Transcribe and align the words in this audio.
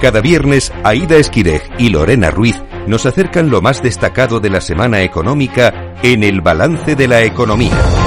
Cada 0.00 0.22
viernes, 0.22 0.72
Aida 0.82 1.16
Esquireg 1.16 1.62
y 1.78 1.90
Lorena 1.90 2.30
Ruiz 2.30 2.56
nos 2.86 3.04
acercan 3.04 3.50
lo 3.50 3.60
más 3.60 3.82
destacado 3.82 4.40
de 4.40 4.48
la 4.48 4.62
semana 4.62 5.02
económica 5.02 5.94
en 6.02 6.24
el 6.24 6.40
balance 6.40 6.96
de 6.96 7.06
la 7.06 7.22
economía. 7.22 7.99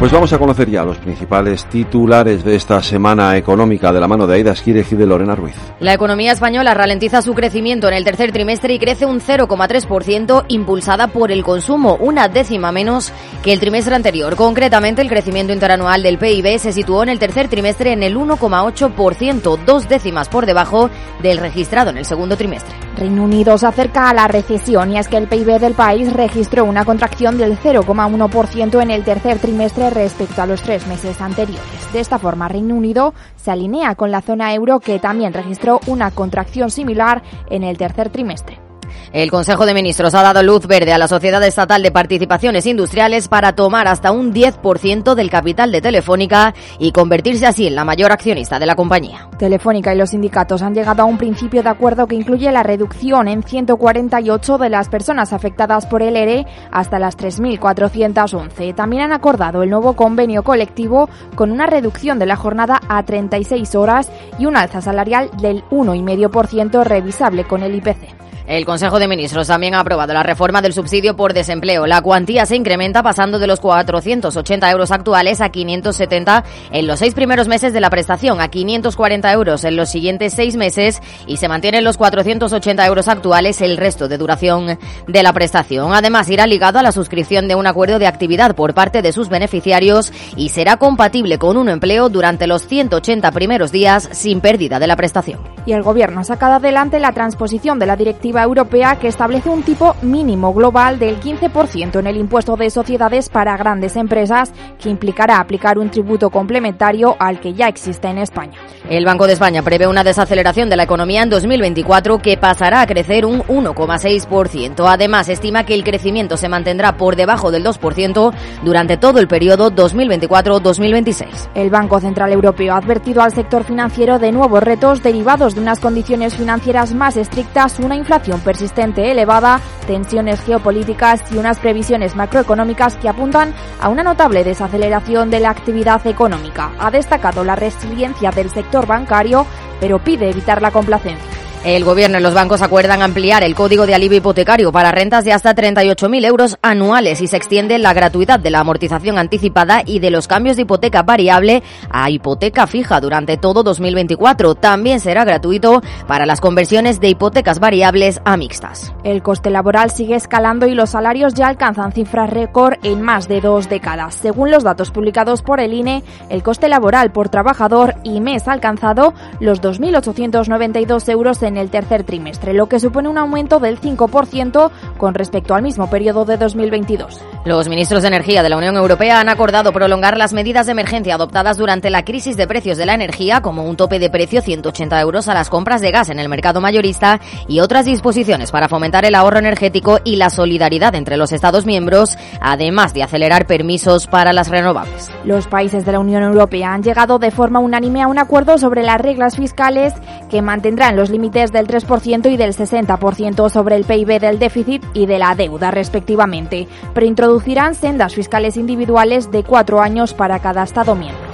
Pues 0.00 0.12
vamos 0.12 0.32
a 0.32 0.38
conocer 0.38 0.70
ya 0.70 0.82
los 0.82 0.96
principales 0.96 1.66
titulares 1.66 2.42
de 2.42 2.56
esta 2.56 2.82
semana 2.82 3.36
económica 3.36 3.92
de 3.92 4.00
la 4.00 4.08
mano 4.08 4.26
de 4.26 4.36
Aida 4.36 4.52
Esquire 4.52 4.82
y 4.90 4.94
de 4.94 5.04
Lorena 5.04 5.34
Ruiz. 5.34 5.54
La 5.78 5.92
economía 5.92 6.32
española 6.32 6.72
ralentiza 6.72 7.20
su 7.20 7.34
crecimiento 7.34 7.86
en 7.86 7.92
el 7.92 8.02
tercer 8.02 8.32
trimestre 8.32 8.72
y 8.72 8.78
crece 8.78 9.04
un 9.04 9.20
0,3% 9.20 10.46
impulsada 10.48 11.08
por 11.08 11.30
el 11.30 11.44
consumo, 11.44 11.98
una 12.00 12.28
décima 12.28 12.72
menos 12.72 13.12
que 13.42 13.52
el 13.52 13.60
trimestre 13.60 13.94
anterior. 13.94 14.36
Concretamente, 14.36 15.02
el 15.02 15.10
crecimiento 15.10 15.52
interanual 15.52 16.02
del 16.02 16.16
PIB 16.16 16.58
se 16.58 16.72
situó 16.72 17.02
en 17.02 17.10
el 17.10 17.18
tercer 17.18 17.48
trimestre 17.48 17.92
en 17.92 18.02
el 18.02 18.16
1,8%, 18.16 19.58
dos 19.66 19.86
décimas 19.86 20.30
por 20.30 20.46
debajo 20.46 20.88
del 21.22 21.36
registrado 21.36 21.90
en 21.90 21.98
el 21.98 22.06
segundo 22.06 22.38
trimestre. 22.38 22.74
Reino 22.96 23.24
Unido 23.24 23.58
se 23.58 23.66
acerca 23.66 24.08
a 24.08 24.14
la 24.14 24.28
recesión 24.28 24.92
y 24.92 24.98
es 24.98 25.08
que 25.08 25.18
el 25.18 25.28
PIB 25.28 25.60
del 25.60 25.74
país 25.74 26.10
registró 26.10 26.64
una 26.64 26.86
contracción 26.86 27.36
del 27.36 27.58
0,1% 27.58 28.82
en 28.82 28.90
el 28.90 29.04
tercer 29.04 29.38
trimestre 29.38 29.89
respecto 29.90 30.42
a 30.42 30.46
los 30.46 30.62
tres 30.62 30.86
meses 30.86 31.20
anteriores. 31.20 31.92
De 31.92 32.00
esta 32.00 32.18
forma, 32.18 32.48
Reino 32.48 32.74
Unido 32.74 33.14
se 33.36 33.50
alinea 33.50 33.94
con 33.94 34.10
la 34.10 34.22
zona 34.22 34.54
euro 34.54 34.80
que 34.80 34.98
también 34.98 35.32
registró 35.32 35.80
una 35.86 36.10
contracción 36.10 36.70
similar 36.70 37.22
en 37.50 37.64
el 37.64 37.76
tercer 37.76 38.10
trimestre. 38.10 38.69
El 39.12 39.30
Consejo 39.30 39.66
de 39.66 39.74
Ministros 39.74 40.14
ha 40.14 40.22
dado 40.22 40.42
luz 40.42 40.66
verde 40.66 40.92
a 40.92 40.98
la 40.98 41.08
Sociedad 41.08 41.42
Estatal 41.42 41.82
de 41.82 41.90
Participaciones 41.90 42.66
Industriales 42.66 43.28
para 43.28 43.54
tomar 43.54 43.88
hasta 43.88 44.12
un 44.12 44.32
10% 44.32 45.14
del 45.14 45.30
capital 45.30 45.72
de 45.72 45.80
Telefónica 45.80 46.54
y 46.78 46.92
convertirse 46.92 47.46
así 47.46 47.66
en 47.66 47.74
la 47.74 47.84
mayor 47.84 48.12
accionista 48.12 48.58
de 48.58 48.66
la 48.66 48.76
compañía. 48.76 49.28
Telefónica 49.38 49.94
y 49.94 49.98
los 49.98 50.10
sindicatos 50.10 50.62
han 50.62 50.74
llegado 50.74 51.02
a 51.02 51.06
un 51.06 51.18
principio 51.18 51.62
de 51.62 51.68
acuerdo 51.68 52.06
que 52.06 52.14
incluye 52.14 52.50
la 52.52 52.62
reducción 52.62 53.28
en 53.28 53.42
148 53.42 54.58
de 54.58 54.68
las 54.68 54.88
personas 54.88 55.32
afectadas 55.32 55.86
por 55.86 56.02
el 56.02 56.16
ERE 56.16 56.46
hasta 56.70 56.98
las 56.98 57.16
3.411. 57.16 58.74
También 58.74 59.02
han 59.02 59.12
acordado 59.12 59.62
el 59.62 59.70
nuevo 59.70 59.94
convenio 59.94 60.42
colectivo 60.42 61.08
con 61.34 61.50
una 61.50 61.66
reducción 61.66 62.18
de 62.18 62.26
la 62.26 62.36
jornada 62.36 62.80
a 62.88 63.02
36 63.02 63.74
horas 63.74 64.10
y 64.38 64.46
un 64.46 64.56
alza 64.56 64.80
salarial 64.80 65.30
del 65.40 65.64
1,5% 65.70 66.84
revisable 66.84 67.44
con 67.44 67.62
el 67.62 67.74
IPC. 67.74 68.19
El 68.50 68.64
Consejo 68.64 68.98
de 68.98 69.06
Ministros 69.06 69.46
también 69.46 69.76
ha 69.76 69.78
aprobado 69.78 70.12
la 70.12 70.24
reforma 70.24 70.60
del 70.60 70.72
subsidio 70.72 71.14
por 71.14 71.34
desempleo. 71.34 71.86
La 71.86 72.02
cuantía 72.02 72.46
se 72.46 72.56
incrementa 72.56 73.00
pasando 73.00 73.38
de 73.38 73.46
los 73.46 73.60
480 73.60 74.68
euros 74.72 74.90
actuales 74.90 75.40
a 75.40 75.50
570 75.50 76.42
en 76.72 76.86
los 76.88 76.98
seis 76.98 77.14
primeros 77.14 77.46
meses 77.46 77.72
de 77.72 77.80
la 77.80 77.90
prestación, 77.90 78.40
a 78.40 78.48
540 78.48 79.32
euros 79.32 79.62
en 79.62 79.76
los 79.76 79.88
siguientes 79.88 80.32
seis 80.34 80.56
meses 80.56 81.00
y 81.28 81.36
se 81.36 81.46
mantienen 81.46 81.84
los 81.84 81.96
480 81.96 82.84
euros 82.84 83.06
actuales 83.06 83.60
el 83.60 83.76
resto 83.76 84.08
de 84.08 84.18
duración 84.18 84.80
de 85.06 85.22
la 85.22 85.32
prestación. 85.32 85.94
Además, 85.94 86.28
irá 86.28 86.48
ligado 86.48 86.80
a 86.80 86.82
la 86.82 86.90
suscripción 86.90 87.46
de 87.46 87.54
un 87.54 87.68
acuerdo 87.68 88.00
de 88.00 88.08
actividad 88.08 88.56
por 88.56 88.74
parte 88.74 89.00
de 89.00 89.12
sus 89.12 89.28
beneficiarios 89.28 90.12
y 90.34 90.48
será 90.48 90.76
compatible 90.76 91.38
con 91.38 91.56
un 91.56 91.68
empleo 91.68 92.08
durante 92.08 92.48
los 92.48 92.66
180 92.66 93.30
primeros 93.30 93.70
días 93.70 94.08
sin 94.10 94.40
pérdida 94.40 94.80
de 94.80 94.88
la 94.88 94.96
prestación. 94.96 95.38
Y 95.66 95.72
el 95.72 95.84
Gobierno 95.84 96.22
ha 96.22 96.24
sacado 96.24 96.54
adelante 96.54 96.98
la 96.98 97.12
transposición 97.12 97.78
de 97.78 97.86
la 97.86 97.94
directiva 97.94 98.39
Europea 98.42 98.96
que 98.96 99.08
establece 99.08 99.48
un 99.48 99.62
tipo 99.62 99.96
mínimo 100.02 100.52
global 100.52 100.98
del 100.98 101.20
15% 101.20 101.98
en 101.98 102.06
el 102.06 102.16
impuesto 102.16 102.56
de 102.56 102.70
sociedades 102.70 103.28
para 103.28 103.56
grandes 103.56 103.96
empresas 103.96 104.52
que 104.78 104.88
implicará 104.88 105.38
aplicar 105.40 105.78
un 105.78 105.90
tributo 105.90 106.30
complementario 106.30 107.16
al 107.18 107.40
que 107.40 107.54
ya 107.54 107.68
existe 107.68 108.08
en 108.08 108.18
España. 108.18 108.58
El 108.88 109.04
Banco 109.04 109.26
de 109.26 109.34
España 109.34 109.62
prevé 109.62 109.86
una 109.86 110.04
desaceleración 110.04 110.68
de 110.68 110.76
la 110.76 110.84
economía 110.84 111.22
en 111.22 111.30
2024 111.30 112.18
que 112.18 112.36
pasará 112.36 112.80
a 112.80 112.86
crecer 112.86 113.26
un 113.26 113.42
1,6%. 113.42 114.84
Además, 114.88 115.28
estima 115.28 115.64
que 115.64 115.74
el 115.74 115.84
crecimiento 115.84 116.36
se 116.36 116.48
mantendrá 116.48 116.96
por 116.96 117.16
debajo 117.16 117.50
del 117.50 117.64
2% 117.64 118.32
durante 118.62 118.96
todo 118.96 119.18
el 119.20 119.28
periodo 119.28 119.70
2024-2026. 119.70 121.50
El 121.54 121.70
Banco 121.70 122.00
Central 122.00 122.32
Europeo 122.32 122.74
ha 122.74 122.78
advertido 122.78 123.22
al 123.22 123.32
sector 123.32 123.64
financiero 123.64 124.18
de 124.18 124.32
nuevos 124.32 124.62
retos 124.62 125.02
derivados 125.02 125.54
de 125.54 125.60
unas 125.60 125.80
condiciones 125.80 126.34
financieras 126.34 126.94
más 126.94 127.16
estrictas, 127.16 127.78
una 127.78 127.96
inflación 127.96 128.29
persistente 128.38 129.10
elevada, 129.10 129.60
tensiones 129.88 130.40
geopolíticas 130.42 131.20
y 131.32 131.38
unas 131.38 131.58
previsiones 131.58 132.14
macroeconómicas 132.14 132.96
que 132.96 133.08
apuntan 133.08 133.52
a 133.80 133.88
una 133.88 134.04
notable 134.04 134.44
desaceleración 134.44 135.30
de 135.30 135.40
la 135.40 135.50
actividad 135.50 136.06
económica. 136.06 136.70
Ha 136.78 136.92
destacado 136.92 137.42
la 137.42 137.56
resiliencia 137.56 138.30
del 138.30 138.50
sector 138.50 138.86
bancario, 138.86 139.44
pero 139.80 139.98
pide 139.98 140.30
evitar 140.30 140.62
la 140.62 140.70
complacencia. 140.70 141.39
El 141.62 141.84
Gobierno 141.84 142.18
y 142.18 142.22
los 142.22 142.32
bancos 142.32 142.62
acuerdan 142.62 143.02
ampliar 143.02 143.44
el 143.44 143.54
código 143.54 143.86
de 143.86 143.94
alivio 143.94 144.16
hipotecario 144.16 144.72
para 144.72 144.92
rentas 144.92 145.26
de 145.26 145.34
hasta 145.34 145.54
38.000 145.54 146.24
euros 146.24 146.56
anuales 146.62 147.20
y 147.20 147.26
se 147.26 147.36
extiende 147.36 147.78
la 147.78 147.92
gratuidad 147.92 148.40
de 148.40 148.48
la 148.48 148.60
amortización 148.60 149.18
anticipada 149.18 149.82
y 149.84 149.98
de 149.98 150.10
los 150.10 150.26
cambios 150.26 150.56
de 150.56 150.62
hipoteca 150.62 151.02
variable 151.02 151.62
a 151.90 152.08
hipoteca 152.08 152.66
fija 152.66 152.98
durante 153.02 153.36
todo 153.36 153.62
2024. 153.62 154.54
También 154.54 155.00
será 155.00 155.26
gratuito 155.26 155.82
para 156.06 156.24
las 156.24 156.40
conversiones 156.40 156.98
de 156.98 157.10
hipotecas 157.10 157.60
variables 157.60 158.22
a 158.24 158.38
mixtas. 158.38 158.94
El 159.04 159.22
coste 159.22 159.50
laboral 159.50 159.90
sigue 159.90 160.14
escalando 160.14 160.66
y 160.66 160.74
los 160.74 160.88
salarios 160.88 161.34
ya 161.34 161.48
alcanzan 161.48 161.92
cifras 161.92 162.30
récord 162.30 162.78
en 162.82 163.02
más 163.02 163.28
de 163.28 163.42
dos 163.42 163.68
décadas. 163.68 164.14
Según 164.14 164.50
los 164.50 164.64
datos 164.64 164.90
publicados 164.90 165.42
por 165.42 165.60
el 165.60 165.74
INE, 165.74 166.04
el 166.30 166.42
coste 166.42 166.70
laboral 166.70 167.12
por 167.12 167.28
trabajador 167.28 167.96
y 168.02 168.22
mes 168.22 168.48
ha 168.48 168.52
alcanzado 168.52 169.12
los 169.40 169.60
2.892 169.60 171.06
euros 171.10 171.42
en 171.42 171.49
en 171.50 171.58
el 171.58 171.68
tercer 171.68 172.04
trimestre, 172.04 172.54
lo 172.54 172.66
que 172.66 172.80
supone 172.80 173.08
un 173.08 173.18
aumento 173.18 173.60
del 173.60 173.80
5% 173.80 174.70
con 174.96 175.14
respecto 175.14 175.54
al 175.54 175.62
mismo 175.62 175.90
periodo 175.90 176.24
de 176.24 176.38
2022. 176.38 177.20
Los 177.44 177.68
ministros 177.68 178.02
de 178.02 178.08
Energía 178.08 178.42
de 178.42 178.48
la 178.48 178.56
Unión 178.56 178.76
Europea 178.76 179.20
han 179.20 179.28
acordado 179.28 179.72
prolongar 179.72 180.16
las 180.16 180.32
medidas 180.32 180.66
de 180.66 180.72
emergencia 180.72 181.16
adoptadas 181.16 181.58
durante 181.58 181.90
la 181.90 182.04
crisis 182.04 182.36
de 182.36 182.46
precios 182.46 182.78
de 182.78 182.86
la 182.86 182.94
energía, 182.94 183.42
como 183.42 183.64
un 183.64 183.76
tope 183.76 183.98
de 183.98 184.10
precio 184.10 184.40
180 184.40 185.00
euros 185.00 185.28
a 185.28 185.34
las 185.34 185.50
compras 185.50 185.80
de 185.80 185.90
gas 185.90 186.08
en 186.08 186.18
el 186.18 186.28
mercado 186.28 186.60
mayorista 186.60 187.20
y 187.48 187.60
otras 187.60 187.84
disposiciones 187.84 188.50
para 188.50 188.68
fomentar 188.68 189.04
el 189.04 189.14
ahorro 189.14 189.38
energético 189.38 189.98
y 190.04 190.16
la 190.16 190.30
solidaridad 190.30 190.94
entre 190.94 191.16
los 191.16 191.32
Estados 191.32 191.66
miembros, 191.66 192.16
además 192.40 192.94
de 192.94 193.02
acelerar 193.02 193.46
permisos 193.46 194.06
para 194.06 194.32
las 194.32 194.48
renovables. 194.48 195.10
Los 195.24 195.46
países 195.48 195.84
de 195.84 195.92
la 195.92 195.98
Unión 195.98 196.22
Europea 196.22 196.72
han 196.72 196.82
llegado 196.82 197.18
de 197.18 197.30
forma 197.30 197.58
unánime 197.58 198.02
a 198.02 198.06
un 198.06 198.18
acuerdo 198.18 198.58
sobre 198.58 198.82
las 198.82 199.00
reglas 199.00 199.36
fiscales 199.36 199.94
que 200.30 200.42
mantendrán 200.42 200.96
los 200.96 201.10
límites 201.10 201.39
del 201.48 201.66
3% 201.66 202.30
y 202.30 202.36
del 202.36 202.54
60% 202.54 203.48
sobre 203.48 203.76
el 203.76 203.84
PIB 203.84 204.20
del 204.20 204.38
déficit 204.38 204.84
y 204.92 205.06
de 205.06 205.18
la 205.18 205.34
deuda, 205.34 205.70
respectivamente, 205.70 206.68
pero 206.92 207.06
introducirán 207.06 207.74
sendas 207.74 208.14
fiscales 208.14 208.58
individuales 208.58 209.30
de 209.30 209.42
cuatro 209.42 209.80
años 209.80 210.12
para 210.12 210.38
cada 210.40 210.62
Estado 210.62 210.94
miembro. 210.94 211.29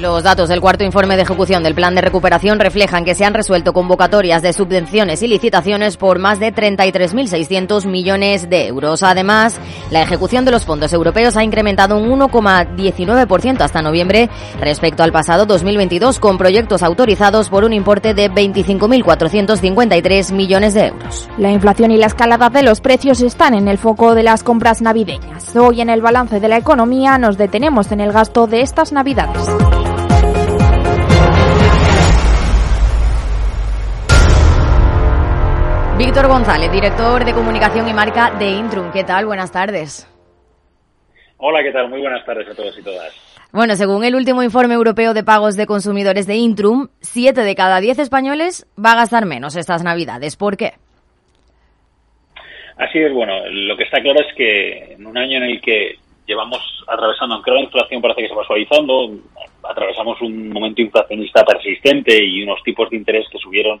Los 0.00 0.22
datos 0.22 0.48
del 0.48 0.62
cuarto 0.62 0.82
informe 0.82 1.16
de 1.16 1.22
ejecución 1.22 1.62
del 1.62 1.74
plan 1.74 1.94
de 1.94 2.00
recuperación 2.00 2.58
reflejan 2.58 3.04
que 3.04 3.14
se 3.14 3.26
han 3.26 3.34
resuelto 3.34 3.74
convocatorias 3.74 4.40
de 4.40 4.54
subvenciones 4.54 5.22
y 5.22 5.28
licitaciones 5.28 5.98
por 5.98 6.18
más 6.18 6.40
de 6.40 6.54
33.600 6.54 7.84
millones 7.84 8.48
de 8.48 8.68
euros. 8.68 9.02
Además, 9.02 9.60
la 9.90 10.00
ejecución 10.00 10.46
de 10.46 10.52
los 10.52 10.64
fondos 10.64 10.94
europeos 10.94 11.36
ha 11.36 11.44
incrementado 11.44 11.98
un 11.98 12.18
1,19% 12.18 13.60
hasta 13.60 13.82
noviembre 13.82 14.30
respecto 14.58 15.02
al 15.02 15.12
pasado 15.12 15.44
2022, 15.44 16.18
con 16.18 16.38
proyectos 16.38 16.82
autorizados 16.82 17.50
por 17.50 17.64
un 17.64 17.74
importe 17.74 18.14
de 18.14 18.30
25.453 18.30 20.32
millones 20.32 20.72
de 20.72 20.86
euros. 20.86 21.28
La 21.36 21.50
inflación 21.50 21.90
y 21.90 21.98
la 21.98 22.06
escalada 22.06 22.48
de 22.48 22.62
los 22.62 22.80
precios 22.80 23.20
están 23.20 23.52
en 23.52 23.68
el 23.68 23.76
foco 23.76 24.14
de 24.14 24.22
las 24.22 24.44
compras 24.44 24.80
navideñas. 24.80 25.54
Hoy 25.54 25.82
en 25.82 25.90
el 25.90 26.00
balance 26.00 26.40
de 26.40 26.48
la 26.48 26.56
economía 26.56 27.18
nos 27.18 27.36
detenemos 27.36 27.92
en 27.92 28.00
el 28.00 28.12
gasto 28.12 28.46
de 28.46 28.62
estas 28.62 28.92
navidades. 28.92 29.89
Víctor 36.10 36.26
González, 36.26 36.72
director 36.72 37.24
de 37.24 37.32
comunicación 37.32 37.88
y 37.88 37.92
marca 37.92 38.32
de 38.36 38.50
Intrum. 38.50 38.90
¿Qué 38.90 39.04
tal? 39.04 39.26
Buenas 39.26 39.52
tardes. 39.52 40.10
Hola, 41.36 41.62
¿qué 41.62 41.70
tal? 41.70 41.88
Muy 41.88 42.00
buenas 42.00 42.26
tardes 42.26 42.48
a 42.48 42.54
todos 42.56 42.76
y 42.76 42.82
todas. 42.82 43.14
Bueno, 43.52 43.76
según 43.76 44.02
el 44.02 44.16
último 44.16 44.42
informe 44.42 44.74
europeo 44.74 45.14
de 45.14 45.22
pagos 45.22 45.56
de 45.56 45.66
consumidores 45.66 46.26
de 46.26 46.34
Intrum, 46.34 46.88
7 46.98 47.42
de 47.42 47.54
cada 47.54 47.80
10 47.80 48.00
españoles 48.00 48.66
va 48.76 48.90
a 48.90 48.96
gastar 48.96 49.24
menos 49.24 49.54
estas 49.54 49.84
Navidades. 49.84 50.36
¿Por 50.36 50.56
qué? 50.56 50.72
Así 52.76 52.98
es, 52.98 53.12
bueno, 53.12 53.48
lo 53.48 53.76
que 53.76 53.84
está 53.84 54.02
claro 54.02 54.18
es 54.18 54.34
que 54.34 54.94
en 54.94 55.06
un 55.06 55.16
año 55.16 55.36
en 55.36 55.44
el 55.44 55.60
que 55.60 55.94
llevamos 56.26 56.58
atravesando, 56.88 57.36
aunque 57.36 57.52
la 57.52 57.60
inflación 57.60 58.02
parece 58.02 58.22
que 58.22 58.28
se 58.30 58.34
va 58.34 58.44
suavizando, 58.44 59.12
atravesamos 59.62 60.20
un 60.22 60.48
momento 60.48 60.82
inflacionista 60.82 61.44
persistente 61.44 62.18
y 62.20 62.42
unos 62.42 62.60
tipos 62.64 62.90
de 62.90 62.96
interés 62.96 63.28
que 63.30 63.38
subieron 63.38 63.80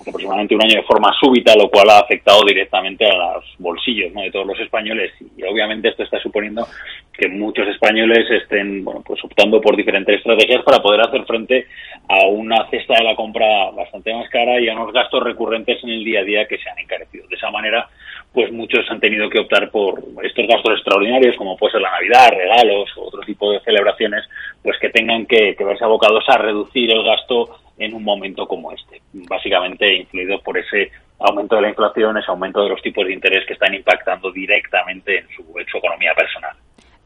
aproximadamente 0.00 0.54
un 0.54 0.62
año 0.62 0.76
de 0.76 0.86
forma 0.86 1.12
súbita, 1.18 1.54
lo 1.56 1.68
cual 1.68 1.90
ha 1.90 2.00
afectado 2.00 2.42
directamente 2.46 3.04
a 3.06 3.34
los 3.34 3.44
bolsillos 3.58 4.12
de 4.12 4.30
todos 4.30 4.46
los 4.46 4.60
españoles. 4.60 5.12
Y 5.36 5.42
obviamente 5.44 5.88
esto 5.88 6.02
está 6.02 6.18
suponiendo 6.20 6.66
que 7.12 7.28
muchos 7.28 7.66
españoles 7.68 8.30
estén 8.30 8.84
bueno, 8.84 9.02
pues 9.04 9.22
optando 9.24 9.60
por 9.60 9.76
diferentes 9.76 10.18
estrategias 10.18 10.62
para 10.64 10.82
poder 10.82 11.00
hacer 11.00 11.24
frente 11.24 11.66
a 12.08 12.26
una 12.26 12.68
cesta 12.68 12.94
de 12.98 13.04
la 13.04 13.16
compra 13.16 13.70
bastante 13.70 14.12
más 14.14 14.28
cara 14.28 14.60
y 14.60 14.68
a 14.68 14.74
unos 14.74 14.92
gastos 14.92 15.22
recurrentes 15.22 15.82
en 15.82 15.90
el 15.90 16.04
día 16.04 16.20
a 16.20 16.24
día 16.24 16.46
que 16.46 16.58
se 16.58 16.68
han 16.68 16.78
encarecido. 16.78 17.26
De 17.28 17.36
esa 17.36 17.50
manera, 17.50 17.88
pues 18.32 18.52
muchos 18.52 18.84
han 18.90 19.00
tenido 19.00 19.30
que 19.30 19.40
optar 19.40 19.70
por 19.70 20.02
estos 20.22 20.46
gastos 20.46 20.74
extraordinarios, 20.74 21.36
como 21.36 21.56
puede 21.56 21.72
ser 21.72 21.80
la 21.80 21.92
Navidad, 21.92 22.28
regalos 22.36 22.90
o 22.96 23.06
otro 23.06 23.20
tipo 23.22 23.50
de 23.50 23.60
celebraciones, 23.60 24.24
pues 24.62 24.78
que 24.78 24.90
tengan 24.90 25.24
que, 25.26 25.56
verse 25.58 25.84
abocados 25.84 26.24
a 26.28 26.36
reducir 26.36 26.92
el 26.92 27.02
gasto 27.02 27.58
en 27.78 27.94
un 27.94 28.02
momento 28.02 28.46
como 28.46 28.72
este. 28.72 29.00
Básicamente 29.12 29.94
influido 29.94 30.40
por 30.40 30.58
ese 30.58 30.90
aumento 31.18 31.56
de 31.56 31.62
la 31.62 31.68
inflación, 31.68 32.16
ese 32.16 32.30
aumento 32.30 32.62
de 32.62 32.70
los 32.70 32.82
tipos 32.82 33.06
de 33.06 33.12
interés 33.12 33.44
que 33.46 33.54
están 33.54 33.74
impactando 33.74 34.30
directamente 34.30 35.18
en 35.18 35.28
su, 35.28 35.58
en 35.58 35.66
su 35.66 35.78
economía 35.78 36.12
personal. 36.14 36.56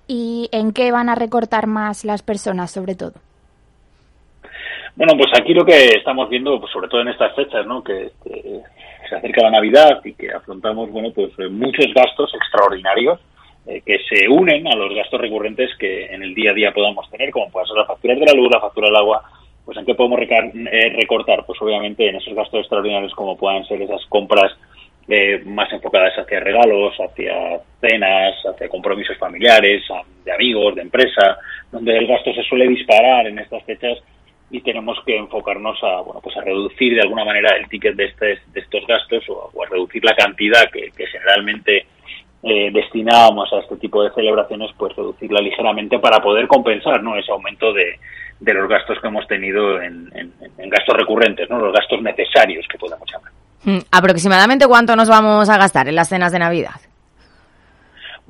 ¿Y 0.06 0.48
en 0.52 0.72
qué 0.72 0.90
van 0.90 1.08
a 1.08 1.14
recortar 1.14 1.66
más 1.66 2.04
las 2.04 2.22
personas, 2.22 2.70
sobre 2.70 2.94
todo? 2.94 3.12
Bueno, 4.96 5.14
pues 5.16 5.30
aquí 5.40 5.54
lo 5.54 5.64
que 5.64 5.96
estamos 5.96 6.28
viendo, 6.28 6.58
pues 6.60 6.72
sobre 6.72 6.88
todo 6.88 7.00
en 7.00 7.08
estas 7.08 7.34
fechas, 7.34 7.66
¿no? 7.66 7.82
Que, 7.82 8.10
se 9.08 9.16
acerca 9.16 9.42
la 9.42 9.50
Navidad 9.50 10.00
y 10.04 10.12
que 10.14 10.30
afrontamos, 10.30 10.88
bueno, 10.90 11.10
pues 11.12 11.32
eh, 11.38 11.48
muchos 11.48 11.86
gastos 11.92 12.32
extraordinarios 12.32 13.18
eh, 13.66 13.82
que 13.84 13.98
se 14.08 14.28
unen 14.28 14.68
a 14.68 14.76
los 14.76 14.94
gastos 14.94 15.20
recurrentes 15.20 15.70
que 15.78 16.06
en 16.06 16.22
el 16.22 16.32
día 16.32 16.52
a 16.52 16.54
día 16.54 16.72
podamos 16.72 17.10
tener, 17.10 17.30
como 17.30 17.50
puede 17.50 17.66
ser 17.66 17.76
la 17.76 17.86
factura 17.86 18.14
de 18.14 18.24
la 18.24 18.32
luz, 18.34 18.48
la 18.52 18.60
factura 18.60 18.86
del 18.86 18.96
agua, 18.96 19.22
pues 19.64 19.78
en 19.78 19.84
qué 19.86 19.94
podemos 19.94 20.20
eh, 20.20 20.92
recortar, 20.96 21.44
pues 21.46 21.60
obviamente 21.62 22.08
en 22.08 22.16
esos 22.16 22.34
gastos 22.34 22.60
extraordinarios 22.60 23.14
como 23.14 23.36
puedan 23.36 23.64
ser 23.66 23.82
esas 23.82 24.04
compras 24.06 24.52
más 25.44 25.72
enfocadas 25.72 26.16
hacia 26.16 26.38
regalos, 26.38 26.94
hacia 27.00 27.60
cenas, 27.80 28.34
hacia 28.46 28.68
compromisos 28.68 29.18
familiares, 29.18 29.82
de 30.24 30.32
amigos, 30.32 30.76
de 30.76 30.82
empresa, 30.82 31.36
donde 31.72 31.98
el 31.98 32.06
gasto 32.06 32.32
se 32.32 32.44
suele 32.44 32.68
disparar 32.68 33.26
en 33.26 33.40
estas 33.40 33.64
fechas 33.64 33.98
y 34.50 34.60
tenemos 34.60 34.98
que 35.06 35.16
enfocarnos 35.16 35.78
a 35.82 36.00
bueno 36.00 36.20
pues 36.20 36.36
a 36.36 36.42
reducir 36.42 36.94
de 36.94 37.02
alguna 37.02 37.24
manera 37.24 37.56
el 37.56 37.68
ticket 37.68 37.94
de, 37.94 38.06
este, 38.06 38.26
de 38.26 38.60
estos 38.60 38.86
gastos 38.86 39.24
o, 39.28 39.50
a 39.62 39.68
reducir 39.68 40.04
la 40.04 40.14
cantidad 40.14 40.68
que, 40.70 40.90
generalmente 41.06 41.86
eh, 42.42 42.70
destinábamos 42.72 43.52
a 43.52 43.60
este 43.60 43.76
tipo 43.76 44.02
de 44.02 44.10
celebraciones 44.12 44.70
pues 44.76 44.96
reducirla 44.96 45.40
ligeramente 45.40 45.98
para 45.98 46.18
poder 46.20 46.48
compensar 46.48 47.02
no 47.02 47.16
ese 47.16 47.30
aumento 47.30 47.72
de, 47.72 47.98
de 48.40 48.54
los 48.54 48.68
gastos 48.68 48.98
que 49.00 49.08
hemos 49.08 49.26
tenido 49.26 49.80
en, 49.80 50.10
en, 50.14 50.70
gastos 50.70 50.96
recurrentes 50.96 51.48
no 51.50 51.58
los 51.58 51.72
gastos 51.72 52.00
necesarios 52.02 52.66
que 52.70 52.78
podemos 52.78 53.08
llamar 53.10 53.32
mm, 53.64 53.86
aproximadamente 53.90 54.66
cuánto 54.66 54.96
nos 54.96 55.08
vamos 55.08 55.48
a 55.48 55.58
gastar 55.58 55.88
en 55.88 55.94
las 55.94 56.08
cenas 56.08 56.32
de 56.32 56.38
navidad 56.38 56.80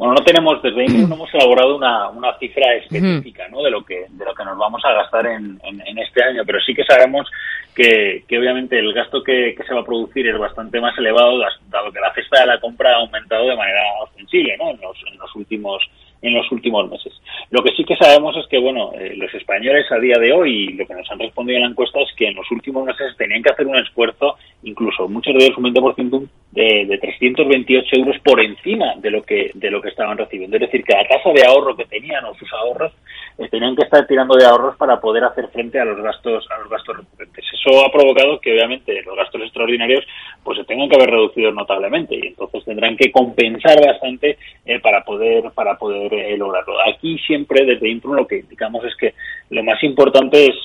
bueno, 0.01 0.15
no 0.15 0.25
tenemos, 0.25 0.63
desde 0.63 0.81
ahí 0.81 0.89
no 1.09 1.15
hemos 1.15 1.35
elaborado 1.35 1.77
una, 1.77 2.09
una 2.09 2.33
cifra 2.39 2.73
específica 2.73 3.47
¿no? 3.51 3.63
de, 3.63 3.71
lo 3.71 3.85
que, 3.85 4.07
de 4.09 4.25
lo 4.25 4.35
que 4.35 4.45
nos 4.47 4.57
vamos 4.57 4.83
a 4.83 4.95
gastar 4.95 5.27
en, 5.27 5.61
en, 5.63 5.99
este 5.99 6.25
año, 6.25 6.43
pero 6.47 6.59
sí 6.61 6.75
que 6.75 6.85
sabemos 6.85 7.31
que, 7.75 8.25
que 8.27 8.39
obviamente 8.39 8.79
el 8.79 8.95
gasto 8.95 9.23
que, 9.23 9.55
que, 9.55 9.63
se 9.63 9.75
va 9.75 9.81
a 9.81 9.85
producir 9.85 10.27
es 10.27 10.39
bastante 10.39 10.81
más 10.81 10.97
elevado, 10.97 11.39
dado 11.69 11.93
que 11.93 12.01
la 12.01 12.15
cesta 12.15 12.41
de 12.41 12.47
la 12.47 12.61
compra 12.61 12.93
ha 12.93 13.01
aumentado 13.01 13.47
de 13.47 13.55
manera 13.55 13.83
ostensible 14.03 14.57
¿no? 14.57 14.71
en, 14.71 14.81
los, 14.81 14.97
en 15.13 15.19
los 15.19 15.37
últimos 15.37 15.83
en 16.23 16.35
los 16.35 16.51
últimos 16.53 16.91
meses. 16.91 17.13
Lo 17.51 17.63
que 17.63 17.73
sí 17.73 17.85
que 17.85 17.97
sabemos 17.97 18.37
es 18.37 18.47
que, 18.49 18.59
bueno, 18.59 18.93
eh, 18.95 19.15
los 19.17 19.33
españoles 19.35 19.91
a 19.91 19.99
día 19.99 20.19
de 20.19 20.33
hoy, 20.33 20.69
lo 20.75 20.87
que 20.87 20.95
nos 20.95 21.11
han 21.11 21.19
respondido 21.19 21.57
en 21.57 21.63
la 21.65 21.71
encuesta 21.71 22.01
es 22.01 22.09
que 22.17 22.29
en 22.29 22.35
los 22.35 22.51
últimos 22.51 22.85
meses 22.85 23.17
tenían 23.17 23.43
que 23.43 23.51
hacer 23.51 23.67
un 23.67 23.77
esfuerzo, 23.77 24.37
incluso 24.63 25.09
muchos 25.09 25.35
de 25.35 25.45
ellos 25.45 25.59
un 25.59 25.65
20% 25.65 26.29
de, 26.53 26.87
de 26.87 26.99
328 26.99 27.97
euros 27.97 28.17
por 28.25 28.41
encima 28.41 28.95
de 28.97 29.11
lo 29.11 29.23
que 29.23 29.51
de 29.55 29.71
lo 29.71 29.81
que 29.81 29.89
estaban 29.89 30.19
recibiendo. 30.19 30.57
Es 30.57 30.63
decir, 30.63 30.85
que 30.85 30.95
la 30.95 31.07
tasa 31.07 31.31
de 31.31 31.45
ahorro 31.47 31.77
que 31.77 31.87
tenían 31.87 32.25
o 32.25 32.35
sus 32.35 32.53
ahorros 32.53 32.93
eh, 33.39 33.49
tenían 33.49 33.77
que 33.77 33.85
estar 33.85 34.07
tirando 34.07 34.37
de 34.37 34.45
ahorros 34.45 34.77
para 34.77 35.01
poder 35.01 35.25
hacer 35.25 35.49
frente 35.49 35.81
a 35.81 35.85
los 35.85 36.01
gastos 36.03 36.47
a 36.51 36.59
los 36.59 36.69
gastos 36.69 36.99
recurrentes. 36.99 37.45
Eso 37.53 37.85
ha 37.85 37.93
provocado 37.93 38.41
que 38.41 38.53
obviamente 38.53 39.03
los 39.03 39.17
gastos 39.17 39.43
extraordinarios 39.43 40.05
pues 40.43 40.59
se 40.59 40.65
tengan 40.65 40.89
que 40.89 40.97
haber 40.97 41.11
reducido 41.11 41.53
notablemente 41.53 42.17
y 42.17 42.29
entonces 42.29 42.65
tendrán 42.65 42.97
que 42.97 43.13
compensar 43.13 43.79
bastante 43.85 44.39
eh, 44.67 44.81
para 44.81 45.05
poder 45.05 45.51
para 45.55 45.77
poder 45.79 46.13
eh, 46.13 46.37
lograrlo. 46.37 46.75
Aquí 46.89 47.19
siempre 47.27 47.65
desde 47.65 47.89
Impro 47.89 48.15
lo 48.15 48.27
que 48.27 48.41
indicamos 48.41 48.85
es 48.85 48.97
que 48.97 49.15
lo 49.51 49.63
más 49.63 49.83
importante 49.83 50.47
es, 50.47 50.57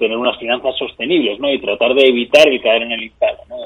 tener 0.00 0.16
unas 0.16 0.36
finanzas 0.38 0.76
sostenibles 0.76 1.38
¿no? 1.38 1.52
y 1.52 1.60
tratar 1.60 1.94
de 1.94 2.08
evitar 2.08 2.48
el 2.48 2.60
caer 2.60 2.82
en 2.82 2.92
el 2.92 3.04
impago. 3.04 3.44
¿no? 3.48 3.56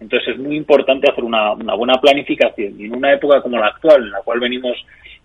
Entonces 0.00 0.34
es 0.34 0.38
muy 0.38 0.56
importante 0.56 1.08
hacer 1.08 1.22
una, 1.22 1.52
una 1.52 1.74
buena 1.74 2.00
planificación 2.00 2.74
y 2.78 2.86
en 2.86 2.96
una 2.96 3.12
época 3.12 3.40
como 3.40 3.58
la 3.58 3.68
actual 3.68 4.02
en 4.02 4.10
la 4.10 4.22
cual 4.22 4.40
venimos 4.40 4.76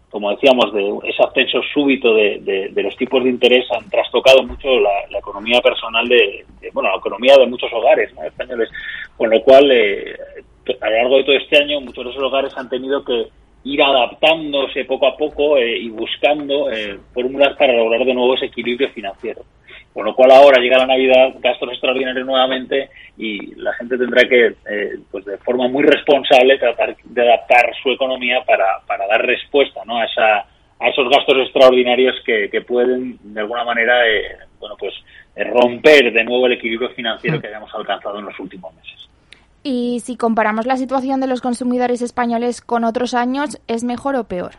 como 0.10 0.32
decíamos, 0.32 0.74
de 0.74 1.10
ese 1.10 1.24
ascenso 1.24 1.62
súbito 1.74 2.16
de, 2.16 2.72
los 2.76 2.96
tipos 2.98 3.24
de 3.24 3.30
interés 3.30 3.66
han 3.72 3.88
trastocado 3.90 4.44
mucho 4.44 4.68
la, 4.80 5.18
economía 5.20 5.62
personal 5.62 6.08
de, 6.08 6.46
bueno, 6.74 6.90
la 6.90 6.98
economía 6.98 7.38
de 7.38 7.46
muchos 7.46 7.72
hogares 7.72 8.12
españoles, 8.26 8.70
con 9.16 9.30
lo 9.30 9.42
cual 9.44 9.70
eh, 9.72 10.16
a 10.82 10.90
lo 10.90 10.96
largo 10.96 11.18
de 11.18 11.24
todo 11.24 11.36
este 11.36 11.58
año 11.58 11.82
muchos 11.82 12.04
de 12.04 12.12
esos 12.12 12.24
hogares 12.24 12.58
han 12.58 12.70
tenido 12.70 13.04
que 13.04 13.28
ir 13.66 13.82
adaptándose 13.82 14.86
poco 14.86 15.08
a 15.08 15.18
poco 15.18 15.58
eh, 15.58 15.78
y 15.78 15.90
buscando 15.90 16.72
eh, 16.72 16.98
fórmulas 17.14 17.56
para 17.58 17.74
lograr 17.74 18.04
de 18.06 18.14
nuevo 18.14 18.36
ese 18.36 18.46
equilibrio 18.46 18.90
financiero. 18.90 19.44
Con 19.94 20.06
lo 20.06 20.16
cual 20.16 20.32
ahora 20.32 20.62
llega 20.62 20.78
la 20.78 20.86
Navidad, 20.86 21.36
gastos 21.40 21.70
extraordinarios 21.72 22.26
nuevamente 22.26 22.90
y 23.18 23.56
la 23.56 23.74
gente 23.74 23.98
tendrá 23.98 24.28
que, 24.28 24.56
eh, 24.70 25.00
pues 25.12 25.26
de 25.26 25.38
forma 25.40 25.68
muy 25.68 25.84
responsable, 25.84 26.60
tratar 26.60 26.96
de 27.04 27.22
adaptar 27.22 27.72
su 27.82 27.92
economía 27.92 28.44
para, 28.46 28.82
para 28.86 29.08
dar 29.08 29.26
respuesta 29.26 29.82
¿no? 29.86 29.98
a, 29.98 30.06
esa, 30.06 30.46
a 30.80 30.90
esos 30.90 31.10
gastos 31.10 31.38
extraordinarios 31.40 32.16
que, 32.26 32.50
que 32.50 32.62
pueden, 32.62 33.18
de 33.24 33.42
alguna 33.42 33.64
manera, 33.64 34.08
eh, 34.08 34.38
bueno, 34.60 34.76
pues 34.78 34.94
romper 35.36 36.14
de 36.14 36.24
nuevo 36.24 36.46
el 36.46 36.54
equilibrio 36.54 36.90
financiero 36.90 37.38
mm. 37.38 37.42
que 37.42 37.48
habíamos 37.48 37.74
alcanzado 37.74 38.20
en 38.20 38.26
los 38.26 38.40
últimos 38.40 38.74
meses. 38.76 39.10
Y 39.64 40.00
si 40.02 40.16
comparamos 40.16 40.66
la 40.66 40.78
situación 40.78 41.20
de 41.20 41.28
los 41.28 41.42
consumidores 41.42 42.02
españoles 42.02 42.62
con 42.62 42.84
otros 42.84 43.14
años, 43.14 43.60
¿es 43.68 43.84
mejor 43.84 44.16
o 44.16 44.24
peor? 44.24 44.54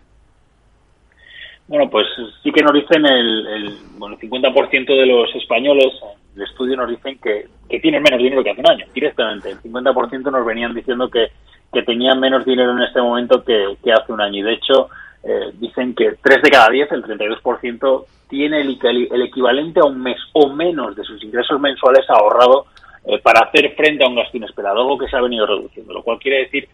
Bueno, 1.71 1.89
pues 1.89 2.05
sí 2.43 2.51
que 2.51 2.65
nos 2.65 2.73
dicen 2.73 3.07
el, 3.07 3.47
el, 3.47 3.79
bueno, 3.97 4.17
el 4.21 4.29
50% 4.29 4.87
de 4.87 5.07
los 5.07 5.33
españoles, 5.37 5.87
el 6.35 6.43
estudio 6.43 6.77
nos 6.77 6.91
dicen 6.91 7.17
que, 7.23 7.47
que 7.69 7.79
tienen 7.79 8.03
menos 8.03 8.19
dinero 8.19 8.43
que 8.43 8.51
hace 8.51 8.61
un 8.61 8.71
año, 8.71 8.87
directamente. 8.93 9.51
El 9.51 9.61
50% 9.61 10.33
nos 10.33 10.45
venían 10.45 10.75
diciendo 10.75 11.09
que, 11.09 11.29
que 11.73 11.83
tenían 11.85 12.19
menos 12.19 12.45
dinero 12.45 12.73
en 12.73 12.83
este 12.83 13.01
momento 13.01 13.45
que, 13.45 13.77
que 13.85 13.93
hace 13.93 14.13
un 14.13 14.21
año. 14.21 14.41
Y 14.41 14.43
de 14.43 14.53
hecho, 14.55 14.89
eh, 15.23 15.53
dicen 15.61 15.95
que 15.95 16.17
3 16.21 16.43
de 16.43 16.51
cada 16.51 16.71
10, 16.71 16.91
el 16.91 17.05
32%, 17.05 18.05
tiene 18.29 18.63
el, 18.63 18.77
el, 19.13 19.23
equivalente 19.23 19.79
a 19.79 19.85
un 19.85 20.03
mes 20.03 20.19
o 20.33 20.49
menos 20.49 20.97
de 20.97 21.05
sus 21.05 21.23
ingresos 21.23 21.61
mensuales 21.61 22.05
ahorrado 22.11 22.67
eh, 23.05 23.21
para 23.23 23.47
hacer 23.47 23.77
frente 23.77 24.03
a 24.03 24.09
un 24.09 24.17
gasto 24.17 24.37
inesperado, 24.37 24.81
algo 24.81 24.99
que 24.99 25.07
se 25.07 25.17
ha 25.17 25.21
venido 25.21 25.47
reduciendo, 25.47 25.93
lo 25.93 26.03
cual 26.03 26.19
quiere 26.19 26.39
decir 26.39 26.69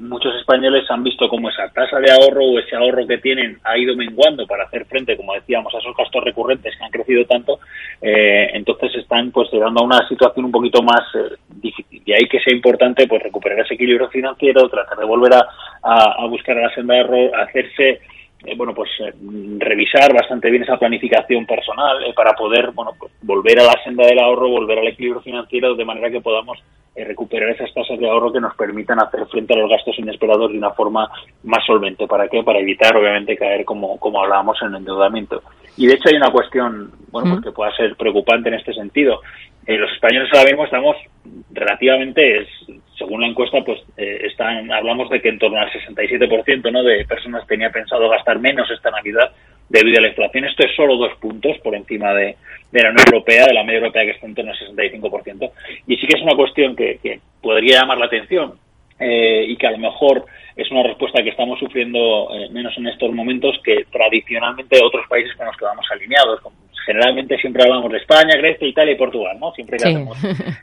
muchos 0.00 0.34
españoles 0.34 0.90
han 0.90 1.04
visto 1.04 1.28
cómo 1.28 1.48
esa 1.48 1.68
tasa 1.68 2.00
de 2.00 2.10
ahorro 2.10 2.44
o 2.44 2.58
ese 2.58 2.74
ahorro 2.74 3.06
que 3.06 3.18
tienen 3.18 3.58
ha 3.62 3.78
ido 3.78 3.94
menguando 3.94 4.44
para 4.44 4.64
hacer 4.64 4.84
frente, 4.86 5.16
como 5.16 5.34
decíamos, 5.34 5.72
a 5.74 5.78
esos 5.78 5.96
gastos 5.96 6.24
recurrentes 6.24 6.76
que 6.76 6.84
han 6.84 6.90
crecido 6.90 7.24
tanto, 7.26 7.60
eh, 8.00 8.50
entonces 8.54 8.92
están 8.96 9.30
pues 9.30 9.52
llegando 9.52 9.80
a 9.80 9.84
una 9.84 10.08
situación 10.08 10.46
un 10.46 10.52
poquito 10.52 10.82
más 10.82 11.02
eh, 11.14 11.36
difícil. 11.48 12.02
Y 12.04 12.12
ahí 12.12 12.26
que 12.28 12.40
sea 12.40 12.52
importante 12.52 13.06
pues 13.06 13.22
recuperar 13.22 13.60
ese 13.60 13.74
equilibrio 13.74 14.08
financiero, 14.08 14.68
tratar 14.68 14.98
de 14.98 15.04
volver 15.04 15.32
a, 15.34 15.46
a, 15.82 16.26
buscar 16.26 16.58
a 16.58 16.62
la 16.62 16.74
senda 16.74 16.94
de 16.94 17.00
error, 17.00 17.30
hacerse 17.36 18.00
eh, 18.44 18.54
bueno, 18.56 18.74
pues 18.74 18.90
revisar 19.58 20.12
bastante 20.12 20.50
bien 20.50 20.62
esa 20.62 20.78
planificación 20.78 21.46
personal 21.46 21.98
para 22.14 22.32
poder, 22.32 22.72
bueno, 22.72 22.92
pues, 22.98 23.12
volver 23.22 23.60
a 23.60 23.64
la 23.64 23.82
senda 23.84 24.06
del 24.06 24.18
ahorro, 24.18 24.48
volver 24.48 24.78
al 24.78 24.88
equilibrio 24.88 25.20
financiero 25.20 25.74
de 25.74 25.84
manera 25.84 26.10
que 26.10 26.20
podamos 26.20 26.58
eh, 26.94 27.04
recuperar 27.04 27.48
esas 27.48 27.72
tasas 27.72 27.98
de 27.98 28.06
ahorro 28.06 28.30
que 28.30 28.40
nos 28.40 28.54
permitan 28.54 29.00
hacer 29.00 29.24
frente 29.26 29.54
a 29.54 29.56
los 29.56 29.70
gastos 29.70 29.98
inesperados 29.98 30.52
de 30.52 30.58
una 30.58 30.72
forma 30.72 31.10
más 31.44 31.64
solvente. 31.64 32.06
¿Para 32.06 32.28
qué? 32.28 32.42
Para 32.42 32.58
evitar, 32.58 32.94
obviamente, 32.94 33.36
caer, 33.36 33.64
como, 33.64 33.98
como 33.98 34.22
hablábamos, 34.22 34.60
en 34.60 34.68
el 34.68 34.76
endeudamiento. 34.76 35.42
Y 35.78 35.86
de 35.86 35.94
hecho 35.94 36.10
hay 36.10 36.16
una 36.16 36.30
cuestión, 36.30 36.92
bueno, 37.10 37.30
pues 37.30 37.44
que 37.44 37.52
pueda 37.52 37.74
ser 37.76 37.96
preocupante 37.96 38.50
en 38.50 38.56
este 38.56 38.74
sentido. 38.74 39.20
Eh, 39.66 39.76
los 39.76 39.92
españoles 39.92 40.28
ahora 40.32 40.50
mismo 40.50 40.64
estamos 40.64 40.96
relativamente, 41.52 42.46
según 42.98 43.20
la 43.20 43.28
encuesta, 43.28 43.62
pues 43.64 43.80
eh, 43.96 44.22
están, 44.24 44.70
hablamos 44.72 45.08
de 45.10 45.20
que 45.20 45.28
en 45.28 45.38
torno 45.38 45.58
al 45.58 45.70
67% 45.70 46.72
¿no? 46.72 46.82
de 46.82 47.04
personas 47.04 47.46
tenía 47.46 47.70
pensado 47.70 48.08
gastar 48.08 48.38
menos 48.40 48.70
esta 48.70 48.90
Navidad 48.90 49.30
debido 49.68 49.98
a 49.98 50.02
la 50.02 50.08
inflación. 50.08 50.44
Esto 50.44 50.64
es 50.66 50.74
solo 50.74 50.96
dos 50.96 51.14
puntos 51.20 51.58
por 51.58 51.74
encima 51.74 52.12
de, 52.12 52.36
la 52.72 52.90
Unión 52.90 53.06
Europea, 53.06 53.46
de 53.46 53.54
la 53.54 53.64
media 53.64 53.78
europea 53.78 54.04
que 54.04 54.10
está 54.10 54.26
en 54.26 54.34
torno 54.34 54.52
al 54.52 54.58
65%. 54.58 55.50
Y 55.86 55.96
sí 55.96 56.06
que 56.06 56.18
es 56.18 56.22
una 56.22 56.34
cuestión 56.34 56.74
que, 56.74 56.98
que 57.02 57.20
podría 57.40 57.80
llamar 57.80 57.98
la 57.98 58.06
atención 58.06 58.54
eh, 58.98 59.46
y 59.48 59.56
que 59.56 59.66
a 59.66 59.72
lo 59.72 59.78
mejor 59.78 60.26
es 60.54 60.70
una 60.70 60.82
respuesta 60.82 61.22
que 61.22 61.30
estamos 61.30 61.58
sufriendo 61.58 62.28
eh, 62.34 62.48
menos 62.50 62.76
en 62.76 62.86
estos 62.86 63.12
momentos 63.12 63.58
que 63.64 63.86
tradicionalmente 63.90 64.78
otros 64.82 65.06
países 65.08 65.34
con 65.36 65.46
los 65.46 65.56
que 65.56 65.64
vamos 65.64 65.86
alineados. 65.90 66.40
Generalmente 66.84 67.38
siempre 67.38 67.62
hablamos 67.62 67.90
de 67.92 67.98
España, 67.98 68.36
Grecia, 68.36 68.66
Italia 68.66 68.92
y 68.92 68.96
Portugal, 68.96 69.38
¿no? 69.38 69.52
Siempre 69.52 69.78
que 69.78 69.88
hacemos 69.88 70.18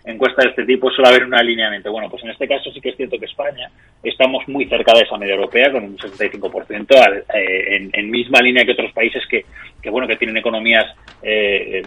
encuestas 0.06 0.46
de 0.46 0.50
este 0.52 0.66
tipo 0.66 0.92
suele 0.92 1.10
haber 1.10 1.24
un 1.26 1.34
alineamiento. 1.34 1.92
Bueno, 1.92 2.10
pues 2.10 2.24
en 2.24 2.32
este 2.32 2.48
caso 2.48 2.72
sí 2.72 2.82
que 2.82 2.90
es 2.90 2.98
cierto 2.98 3.18
que 3.18 3.26
España 3.26 3.70
estamos 4.04 4.48
muy 4.48 4.66
cerca 4.66 4.94
de 4.94 5.02
esa 5.02 5.18
media 5.18 5.36
europea 5.36 5.72
con 5.72 5.84
un 5.84 5.98
65% 5.98 7.24
eh, 7.34 7.76
en, 7.76 7.90
en 7.94 8.12
misma 8.12 8.40
línea 8.42 8.66
que 8.66 8.72
otros 8.72 8.92
países 8.92 9.24
que, 9.30 9.46
que 9.82 9.90
bueno, 9.90 10.08
que 10.08 10.18
tienen 10.18 10.38
economías 10.38 10.86
eh, 11.24 11.84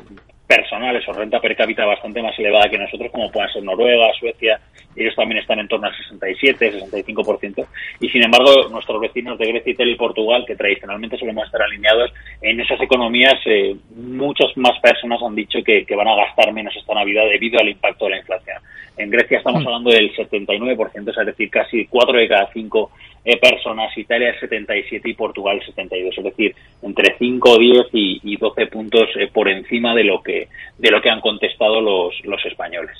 personales 0.46 1.06
o 1.08 1.12
renta 1.12 1.40
per 1.40 1.56
cápita 1.56 1.84
bastante 1.86 2.22
más 2.22 2.38
elevada 2.38 2.68
que 2.68 2.78
nosotros, 2.78 3.10
como 3.10 3.30
puedan 3.30 3.52
ser 3.52 3.62
Noruega, 3.62 4.12
Suecia, 4.18 4.60
ellos 4.94 5.14
también 5.14 5.40
están 5.40 5.58
en 5.58 5.68
torno 5.68 5.86
al 5.86 5.96
67, 5.96 6.72
65%, 6.90 7.66
y 8.00 8.08
sin 8.10 8.22
embargo 8.22 8.68
nuestros 8.68 9.00
vecinos 9.00 9.38
de 9.38 9.46
Grecia, 9.46 9.72
Italia 9.72 9.94
y 9.94 9.96
Portugal, 9.96 10.44
que 10.46 10.56
tradicionalmente 10.56 11.16
solemos 11.16 11.46
estar 11.46 11.62
alineados 11.62 12.12
en 12.42 12.60
esas 12.60 12.80
economías, 12.80 13.38
eh, 13.46 13.74
muchas 13.96 14.54
más 14.56 14.78
personas 14.80 15.20
han 15.22 15.34
dicho 15.34 15.60
que, 15.64 15.86
van 15.96 16.08
a 16.08 16.16
gastar 16.16 16.52
menos 16.52 16.74
esta 16.76 16.94
Navidad 16.94 17.24
debido 17.30 17.60
al 17.60 17.68
impacto 17.68 18.06
de 18.06 18.12
la 18.12 18.18
inflación. 18.18 18.56
En 18.96 19.10
Grecia 19.10 19.38
estamos 19.38 19.62
mm. 19.62 19.66
hablando 19.66 19.90
del 19.90 20.12
79%, 20.14 21.20
es 21.20 21.26
decir, 21.26 21.50
casi 21.50 21.86
4 21.86 22.18
de 22.18 22.28
cada 22.28 22.52
5 22.52 22.90
eh, 23.24 23.38
personas, 23.38 23.96
Italia 23.96 24.30
el 24.30 24.40
77 24.40 25.08
y 25.08 25.14
Portugal 25.14 25.58
el 25.58 25.66
72, 25.66 26.18
es 26.18 26.24
decir, 26.24 26.54
entre 26.82 27.16
5, 27.18 27.58
10 27.58 27.86
y, 27.92 28.20
y 28.24 28.36
12 28.36 28.66
puntos 28.66 29.08
eh, 29.16 29.28
por 29.32 29.48
encima 29.48 29.94
de 29.94 30.04
lo 30.04 30.22
que 30.22 30.31
de 30.78 30.90
lo 30.90 31.00
que 31.00 31.10
han 31.10 31.20
contestado 31.20 31.80
los, 31.80 32.14
los 32.24 32.44
españoles. 32.44 32.96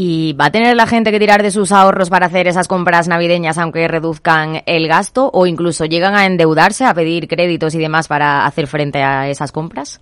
¿Y 0.00 0.32
va 0.34 0.46
a 0.46 0.52
tener 0.52 0.76
la 0.76 0.86
gente 0.86 1.10
que 1.10 1.18
tirar 1.18 1.42
de 1.42 1.50
sus 1.50 1.72
ahorros 1.72 2.08
para 2.08 2.26
hacer 2.26 2.46
esas 2.46 2.68
compras 2.68 3.08
navideñas 3.08 3.58
aunque 3.58 3.88
reduzcan 3.88 4.62
el 4.64 4.86
gasto 4.86 5.28
o 5.32 5.44
incluso 5.46 5.86
llegan 5.86 6.14
a 6.14 6.24
endeudarse, 6.24 6.84
a 6.84 6.94
pedir 6.94 7.26
créditos 7.26 7.74
y 7.74 7.80
demás 7.80 8.06
para 8.06 8.46
hacer 8.46 8.68
frente 8.68 9.02
a 9.02 9.28
esas 9.28 9.50
compras? 9.50 10.00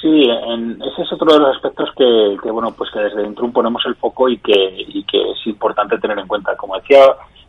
Sí, 0.00 0.28
ese 0.30 1.02
es 1.02 1.12
otro 1.12 1.32
de 1.32 1.40
los 1.40 1.56
aspectos 1.56 1.90
que, 1.96 2.50
bueno, 2.52 2.72
pues 2.76 2.88
que 2.92 3.00
desde 3.00 3.22
dentro 3.22 3.50
ponemos 3.50 3.82
el 3.86 3.96
foco 3.96 4.28
y 4.28 4.38
que, 4.38 4.52
y 4.76 5.02
que 5.04 5.18
es 5.18 5.46
importante 5.46 5.98
tener 5.98 6.18
en 6.20 6.28
cuenta. 6.28 6.56
Como 6.56 6.76
decía 6.76 7.00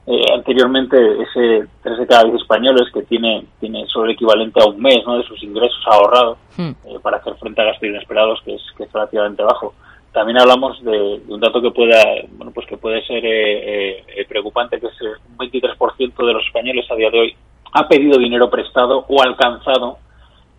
eh, 0.05 0.25
anteriormente, 0.33 0.98
ese 0.98 1.67
3 1.81 1.98
de 1.98 2.07
cada 2.07 2.25
10 2.25 2.36
españoles 2.36 2.91
que 2.93 3.03
tiene, 3.03 3.45
tiene 3.60 3.86
solo 3.88 4.05
el 4.05 4.12
equivalente 4.12 4.62
a 4.62 4.65
un 4.65 4.81
mes 4.81 5.00
¿no? 5.05 5.17
de 5.17 5.24
sus 5.24 5.41
ingresos 5.43 5.81
ahorrados 5.86 6.38
hmm. 6.57 6.72
eh, 6.86 7.00
para 7.01 7.17
hacer 7.17 7.36
frente 7.36 7.62
a 7.62 7.65
gastos 7.65 7.89
inesperados, 7.89 8.41
que 8.43 8.55
es, 8.55 8.62
que 8.77 8.83
es 8.83 8.91
relativamente 8.91 9.43
bajo 9.43 9.74
también 10.13 10.39
hablamos 10.39 10.81
de, 10.83 11.22
un 11.27 11.39
dato 11.39 11.62
que 11.62 11.72
pueda 11.72 12.01
bueno 12.33 12.51
pues 12.53 12.67
que 12.67 12.77
puede 12.77 13.03
ser 13.05 13.25
eh, 13.25 13.98
eh, 13.98 14.05
eh 14.15 14.25
preocupante 14.29 14.79
que 14.79 14.88
es 14.88 14.93
un 15.01 15.38
23% 15.38 16.25
de 16.25 16.33
los 16.33 16.45
españoles 16.45 16.86
a 16.89 16.95
día 16.95 17.10
de 17.10 17.19
hoy 17.19 17.36
ha 17.74 17.88
pedido 17.88 18.19
dinero 18.19 18.50
prestado 18.50 19.05
o 19.07 19.24
alcanzado 19.24 19.98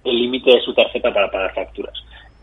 el 0.02 0.16
límite 0.16 0.50
de 0.50 0.60
su 0.60 0.74
tarjeta 0.74 1.14
para 1.14 1.30
pagar 1.30 1.54
facturas 1.54 1.94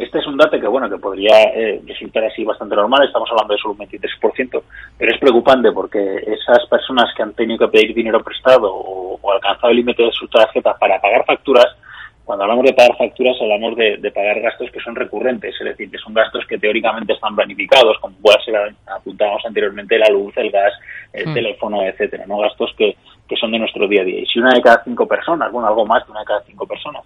este 0.03 0.19
es 0.19 0.27
un 0.27 0.37
dato 0.37 0.59
que 0.59 0.67
bueno 0.67 0.89
que 0.89 0.97
podría 0.97 1.43
eh, 1.43 1.81
resultar 1.85 2.23
así 2.25 2.43
bastante 2.43 2.75
normal 2.75 3.05
estamos 3.05 3.29
hablando 3.31 3.53
de 3.53 3.59
solo 3.59 3.75
un 3.79 3.87
23% 3.87 4.63
pero 4.97 5.13
es 5.13 5.19
preocupante 5.19 5.71
porque 5.71 5.99
esas 6.27 6.65
personas 6.69 7.13
que 7.15 7.23
han 7.23 7.33
tenido 7.33 7.59
que 7.59 7.77
pedir 7.77 7.93
dinero 7.93 8.23
prestado 8.23 8.73
o, 8.73 9.19
o 9.21 9.31
alcanzado 9.31 9.69
el 9.69 9.77
límite 9.77 10.03
de 10.03 10.11
su 10.11 10.27
tarjeta 10.27 10.75
para 10.77 10.99
pagar 10.99 11.25
facturas 11.25 11.67
cuando 12.31 12.43
hablamos 12.43 12.65
de 12.65 12.73
pagar 12.73 12.95
facturas, 12.97 13.35
hablamos 13.41 13.75
de, 13.75 14.11
pagar 14.15 14.39
gastos 14.39 14.71
que 14.71 14.79
son 14.79 14.95
recurrentes, 14.95 15.53
es 15.59 15.65
decir, 15.65 15.91
que 15.91 15.97
son 15.97 16.13
gastos 16.13 16.45
que 16.47 16.57
teóricamente 16.57 17.11
están 17.11 17.35
planificados, 17.35 17.97
como 17.99 18.15
puede 18.17 18.41
ser, 18.45 18.73
apuntábamos 18.87 19.43
anteriormente, 19.45 19.97
la 19.97 20.07
luz, 20.07 20.31
el 20.37 20.49
gas, 20.49 20.71
el 21.11 21.27
hmm. 21.27 21.33
teléfono, 21.33 21.83
etcétera, 21.83 22.25
no 22.27 22.37
gastos 22.37 22.73
que, 22.77 22.95
que 23.27 23.35
son 23.35 23.51
de 23.51 23.59
nuestro 23.59 23.85
día 23.85 24.01
a 24.01 24.05
día. 24.05 24.21
Y 24.21 24.25
si 24.27 24.39
una 24.39 24.51
de 24.53 24.61
cada 24.61 24.81
cinco 24.83 25.05
personas, 25.07 25.51
bueno, 25.51 25.67
algo 25.67 25.85
más 25.85 26.05
de 26.05 26.11
una 26.11 26.21
de 26.21 26.25
cada 26.25 26.41
cinco 26.43 26.65
personas, 26.65 27.03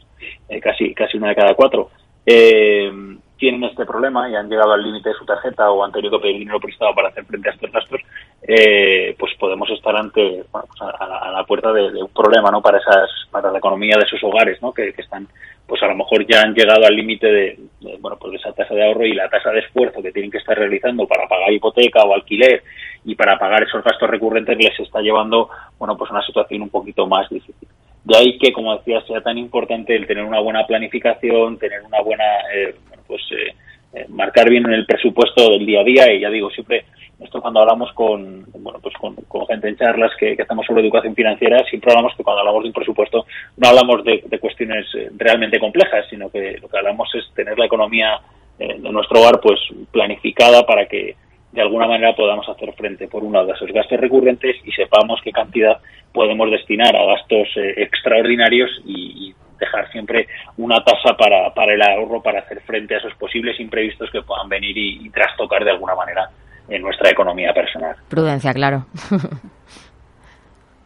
eh, 0.48 0.60
casi, 0.60 0.94
casi 0.94 1.18
una 1.18 1.30
de 1.30 1.36
cada 1.36 1.56
cuatro, 1.56 1.90
eh, 2.26 2.92
tienen 3.38 3.64
este 3.66 3.86
problema 3.86 4.30
y 4.30 4.36
han 4.36 4.50
llegado 4.50 4.74
al 4.74 4.84
límite 4.84 5.10
de 5.10 5.16
su 5.16 5.26
tarjeta 5.26 5.70
o 5.70 5.84
han 5.84 5.92
tenido 5.92 6.12
que 6.12 6.24
pedir 6.24 6.40
dinero 6.40 6.60
prestado 6.60 6.94
para 6.96 7.10
hacer 7.10 7.26
frente 7.26 7.50
a 7.50 7.54
estos 7.54 7.72
gastos, 7.72 8.02
eh, 8.42 9.16
pues 9.20 9.34
podemos 9.40 9.70
estar 9.72 9.96
ante 9.96 10.44
bueno, 10.52 10.68
pues 10.68 10.82
a, 10.82 11.32
la, 11.32 11.44
puerta 11.44 11.74
de, 11.74 12.02
un 12.02 12.10
problema 12.10 12.50
no 12.52 12.62
para 12.62 12.78
esas 12.78 13.10
para 13.32 13.52
la 13.52 13.58
economía 13.58 13.98
de 14.00 14.08
sus 14.08 14.24
hogares 14.24 14.62
no 14.62 14.72
que, 14.72 14.94
están 14.98 15.28
pues 15.68 15.82
a 15.84 15.88
lo 15.88 15.96
mejor 15.96 16.26
ya 16.28 16.42
han 16.42 16.54
llegado 16.54 16.86
al 16.86 16.96
límite 16.96 17.28
de, 17.28 17.60
bueno 18.00 18.18
pues 18.20 18.32
de 18.32 18.38
esa 18.38 18.54
tasa 18.54 18.74
de 18.74 18.86
ahorro 18.86 19.06
y 19.06 19.14
la 19.14 19.30
tasa 19.30 19.50
de 19.52 19.60
esfuerzo 19.60 20.02
que 20.02 20.12
tienen 20.12 20.32
que 20.32 20.38
estar 20.38 20.58
realizando 20.58 21.08
para 21.08 21.28
pagar 21.28 21.52
hipoteca 21.52 22.04
o 22.04 22.14
alquiler 22.14 22.64
y 23.04 23.16
para 23.16 23.38
pagar 23.38 23.64
esos 23.64 23.84
gastos 23.84 24.10
recurrentes 24.10 24.58
les 24.58 24.80
está 24.80 25.02
llevando 25.02 25.50
bueno 25.78 25.98
pues 25.98 26.10
a 26.12 26.14
una 26.14 26.26
situación 26.26 26.62
un 26.62 26.70
poquito 26.70 27.08
más 27.08 27.28
difícil 27.30 27.68
de 28.06 28.18
ahí 28.18 28.38
que 28.38 28.54
como 28.54 28.78
decía 28.78 29.02
sea 29.02 29.22
tan 29.22 29.38
importante 29.38 29.96
el 29.96 30.08
tener 30.08 30.24
una 30.24 30.40
buena 30.40 30.66
planificación 30.66 31.58
tener 31.58 31.82
una 31.84 32.02
buena 32.02 32.24
eh, 32.54 32.76
pues 33.08 33.22
eh, 33.32 33.54
eh, 33.96 34.06
marcar 34.10 34.50
bien 34.50 34.66
en 34.66 34.74
el 34.74 34.86
presupuesto 34.86 35.52
del 35.52 35.66
día 35.66 35.80
a 35.80 35.84
día. 35.84 36.14
Y 36.14 36.20
ya 36.20 36.30
digo 36.30 36.50
siempre 36.50 36.86
esto 37.18 37.42
cuando 37.42 37.62
hablamos 37.62 37.94
con 37.94 38.46
bueno 38.60 38.80
pues 38.82 38.94
con, 38.96 39.16
gente 39.48 39.70
en 39.70 39.78
charlas 39.78 40.12
que, 40.20 40.36
hacemos 40.38 40.66
sobre 40.66 40.82
educación 40.82 41.16
financiera 41.16 41.64
siempre 41.70 41.92
hablamos 41.92 42.14
que 42.18 42.24
cuando 42.24 42.42
hablamos 42.42 42.64
de 42.64 42.68
un 42.70 42.74
presupuesto 42.74 43.26
no 43.56 43.70
hablamos 43.70 44.04
de, 44.04 44.22
cuestiones 44.38 44.86
eh, 44.96 45.10
realmente 45.16 45.58
complejas 45.58 46.06
sino 46.10 46.30
que 46.30 46.58
lo 46.62 46.68
que 46.68 46.78
hablamos 46.78 47.08
es 47.16 47.24
tener 47.34 47.58
la 47.58 47.68
economía 47.68 48.20
de 48.58 48.78
nuestro 48.80 49.22
hogar 49.22 49.40
pues 49.40 49.60
planificada 49.92 50.66
para 50.66 50.88
que 50.88 51.16
de 51.56 51.62
alguna 51.62 51.88
manera 51.88 52.14
podamos 52.16 52.48
hacer 52.50 52.72
frente 52.74 53.08
por 53.08 53.24
un 53.24 53.34
lado 53.34 53.52
a 53.52 53.56
esos 53.56 53.72
gastos 53.72 54.00
recurrentes 54.00 54.58
y 54.64 54.72
sepamos 54.74 55.22
qué 55.24 55.32
cantidad 55.32 55.80
podemos 56.14 56.52
destinar 56.52 56.96
a 56.96 57.06
gastos 57.06 57.48
extraordinarios 57.56 58.70
y, 58.86 59.30
y 59.30 59.36
dejar 59.60 59.92
siempre 59.92 60.28
una 60.58 60.84
tasa 60.84 61.16
para, 61.18 61.54
para 61.54 61.74
el 61.74 61.82
ahorro 61.82 62.22
para 62.22 62.40
hacer 62.40 62.62
frente 62.62 62.96
a 62.96 62.98
esos 63.00 63.14
posibles 63.16 63.60
imprevistos 63.60 64.10
que 64.12 64.22
puedan 64.22 64.50
venir 64.50 64.78
y, 64.78 65.10
trastocar 65.10 65.64
de 65.64 65.72
alguna 65.72 65.96
manera 65.96 66.30
en 66.68 66.82
nuestra 66.82 67.10
economía 67.10 67.54
personal. 67.54 67.96
Prudencia, 68.10 68.54
claro. 68.54 68.86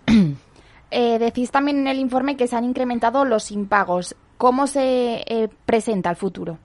eh, 0.91 1.17
decís 1.19 1.51
también 1.51 1.79
en 1.79 1.87
el 1.87 1.97
informe 1.97 2.37
que 2.37 2.47
se 2.47 2.55
han 2.55 2.65
incrementado 2.65 3.25
los 3.25 3.51
impagos. 3.51 4.15
¿Cómo 4.37 4.67
se 4.67 5.23
eh, 5.25 5.49
presenta 5.65 6.11
el 6.11 6.15
futuro? 6.15 6.57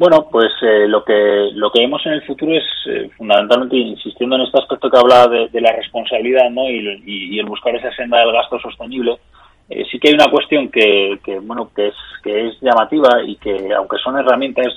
Bueno, 0.00 0.28
pues 0.30 0.50
eh, 0.62 0.88
lo 0.88 1.04
que 1.04 1.50
lo 1.52 1.70
que 1.70 1.80
vemos 1.80 2.00
en 2.06 2.12
el 2.12 2.22
futuro 2.22 2.56
es 2.56 2.64
eh, 2.86 3.10
fundamentalmente 3.18 3.76
insistiendo 3.76 4.36
en 4.36 4.42
este 4.42 4.58
aspecto 4.58 4.88
que 4.88 4.96
hablaba 4.96 5.26
de, 5.26 5.60
la 5.60 5.72
responsabilidad, 5.72 6.48
¿no? 6.48 6.70
Y, 6.70 7.02
y, 7.04 7.38
el 7.38 7.44
buscar 7.44 7.76
esa 7.76 7.94
senda 7.94 8.18
del 8.20 8.32
gasto 8.32 8.58
sostenible. 8.60 9.18
Eh, 9.68 9.84
sí 9.90 9.98
que 9.98 10.08
hay 10.08 10.14
una 10.14 10.30
cuestión 10.30 10.70
que, 10.70 11.18
bueno 11.42 11.70
que 11.76 11.88
es 11.88 11.94
que 12.22 12.48
es 12.48 12.58
llamativa 12.62 13.22
y 13.26 13.36
que 13.36 13.74
aunque 13.74 13.98
son 13.98 14.18
herramientas 14.18 14.72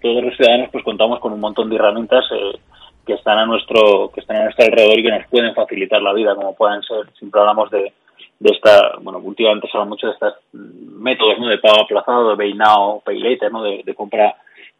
todos 0.00 0.24
los 0.24 0.34
ciudadanos 0.34 0.70
pues 0.72 0.82
contamos 0.82 1.20
con 1.20 1.34
un 1.34 1.40
montón 1.40 1.68
de 1.68 1.76
herramientas 1.76 2.24
eh, 2.32 2.58
que 3.06 3.12
están 3.12 3.36
a 3.36 3.44
nuestro 3.44 4.10
que 4.14 4.20
están 4.20 4.38
a 4.38 4.44
nuestro 4.44 4.64
alrededor 4.64 4.98
y 4.98 5.02
que 5.02 5.10
nos 5.10 5.26
pueden 5.26 5.54
facilitar 5.54 6.00
la 6.00 6.14
vida 6.14 6.34
como 6.34 6.56
pueden 6.56 6.82
ser 6.84 7.04
siempre 7.18 7.38
hablamos 7.38 7.70
de, 7.70 7.92
de 8.40 8.50
esta 8.50 8.96
bueno 9.02 9.18
últimamente 9.18 9.68
se 9.70 9.76
habla 9.76 9.90
mucho 9.90 10.06
de 10.06 10.14
estos 10.14 10.34
métodos 10.54 11.38
¿no? 11.38 11.48
de 11.48 11.58
pago 11.58 11.82
aplazado 11.82 12.30
de 12.30 12.36
pay 12.38 12.54
now 12.54 13.02
pay 13.04 13.20
later 13.20 13.52
no 13.52 13.62
de, 13.62 13.94
compra 13.94 14.34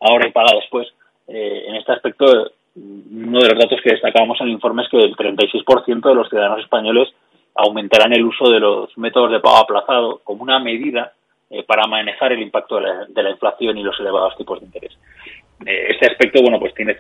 ahora 0.05 0.29
y 0.29 0.33
paga 0.33 0.57
después 0.57 0.87
eh, 1.29 1.65
en 1.67 1.77
este 1.77 1.93
aspecto 1.93 2.27
uno 2.77 3.39
de 3.39 3.49
los 3.49 3.59
datos 3.59 3.81
que 3.83 3.91
destacábamos 3.91 4.41
en 4.41 4.49
el 4.49 4.53
informe 4.53 4.83
es 4.83 4.89
que 4.89 4.99
el 4.99 5.17
36% 5.17 6.09
de 6.09 6.15
los 6.15 6.29
ciudadanos 6.29 6.61
españoles 6.61 7.09
aumentarán 7.55 8.13
el 8.13 8.25
uso 8.25 8.51
de 8.51 8.59
los 8.59 8.97
métodos 8.99 9.31
de 9.31 9.41
pago 9.41 9.59
aplazado 9.59 10.21
como 10.25 10.43
una 10.43 10.59
medida 10.59 11.13
eh, 11.51 11.63
para 11.63 11.87
manejar 11.87 12.33
el 12.33 12.43
impacto 12.43 12.81
de 12.81 13.23
la, 13.23 13.31
inflación 13.31 13.79
y 13.79 13.83
los 13.83 13.99
elevados 14.01 14.37
tipos 14.37 14.59
de 14.59 14.67
interés. 14.67 14.93
Eh, 15.65 15.87
este 15.91 16.07
aspecto, 16.07 16.43
bueno, 16.43 16.59
pues 16.59 16.75
tiene 16.75 16.97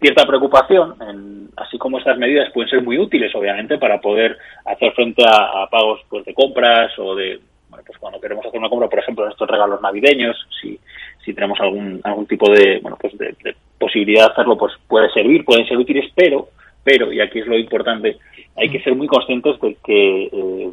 cierta 0.00 0.26
preocupación, 0.26 0.96
en, 1.00 1.48
así 1.56 1.78
como 1.78 1.98
estas 1.98 2.18
medidas 2.18 2.50
pueden 2.52 2.68
ser 2.68 2.82
muy 2.82 2.98
útiles, 2.98 3.32
obviamente, 3.36 3.78
para 3.78 4.00
poder 4.00 4.36
hacer 4.64 4.92
frente 4.94 5.22
a, 5.24 5.68
pagos 5.70 6.00
pues, 6.08 6.24
de 6.24 6.34
compras 6.34 6.90
o 6.98 7.14
de, 7.14 7.38
bueno, 7.72 7.84
pues 7.86 7.98
cuando 7.98 8.20
queremos 8.20 8.44
hacer 8.44 8.60
una 8.60 8.68
compra, 8.68 8.88
por 8.88 8.98
ejemplo, 8.98 9.24
en 9.24 9.32
estos 9.32 9.48
regalos 9.48 9.80
navideños, 9.80 10.36
si, 10.60 10.78
si 11.24 11.32
tenemos 11.32 11.58
algún, 11.58 12.00
algún 12.04 12.26
tipo 12.26 12.50
de, 12.52 12.80
bueno, 12.80 12.98
pues 13.00 13.16
de, 13.16 13.34
de 13.42 13.56
posibilidad 13.78 14.26
de 14.26 14.32
hacerlo, 14.32 14.58
pues 14.58 14.74
puede 14.86 15.10
servir, 15.10 15.42
pueden 15.46 15.66
ser 15.66 15.78
útiles, 15.78 16.12
pero, 16.14 16.48
pero, 16.84 17.10
y 17.10 17.22
aquí 17.22 17.38
es 17.38 17.46
lo 17.46 17.56
importante, 17.56 18.18
hay 18.56 18.68
que 18.68 18.82
ser 18.82 18.94
muy 18.94 19.06
conscientes 19.06 19.58
de 19.58 19.76
que 19.82 20.24
eh, 20.24 20.70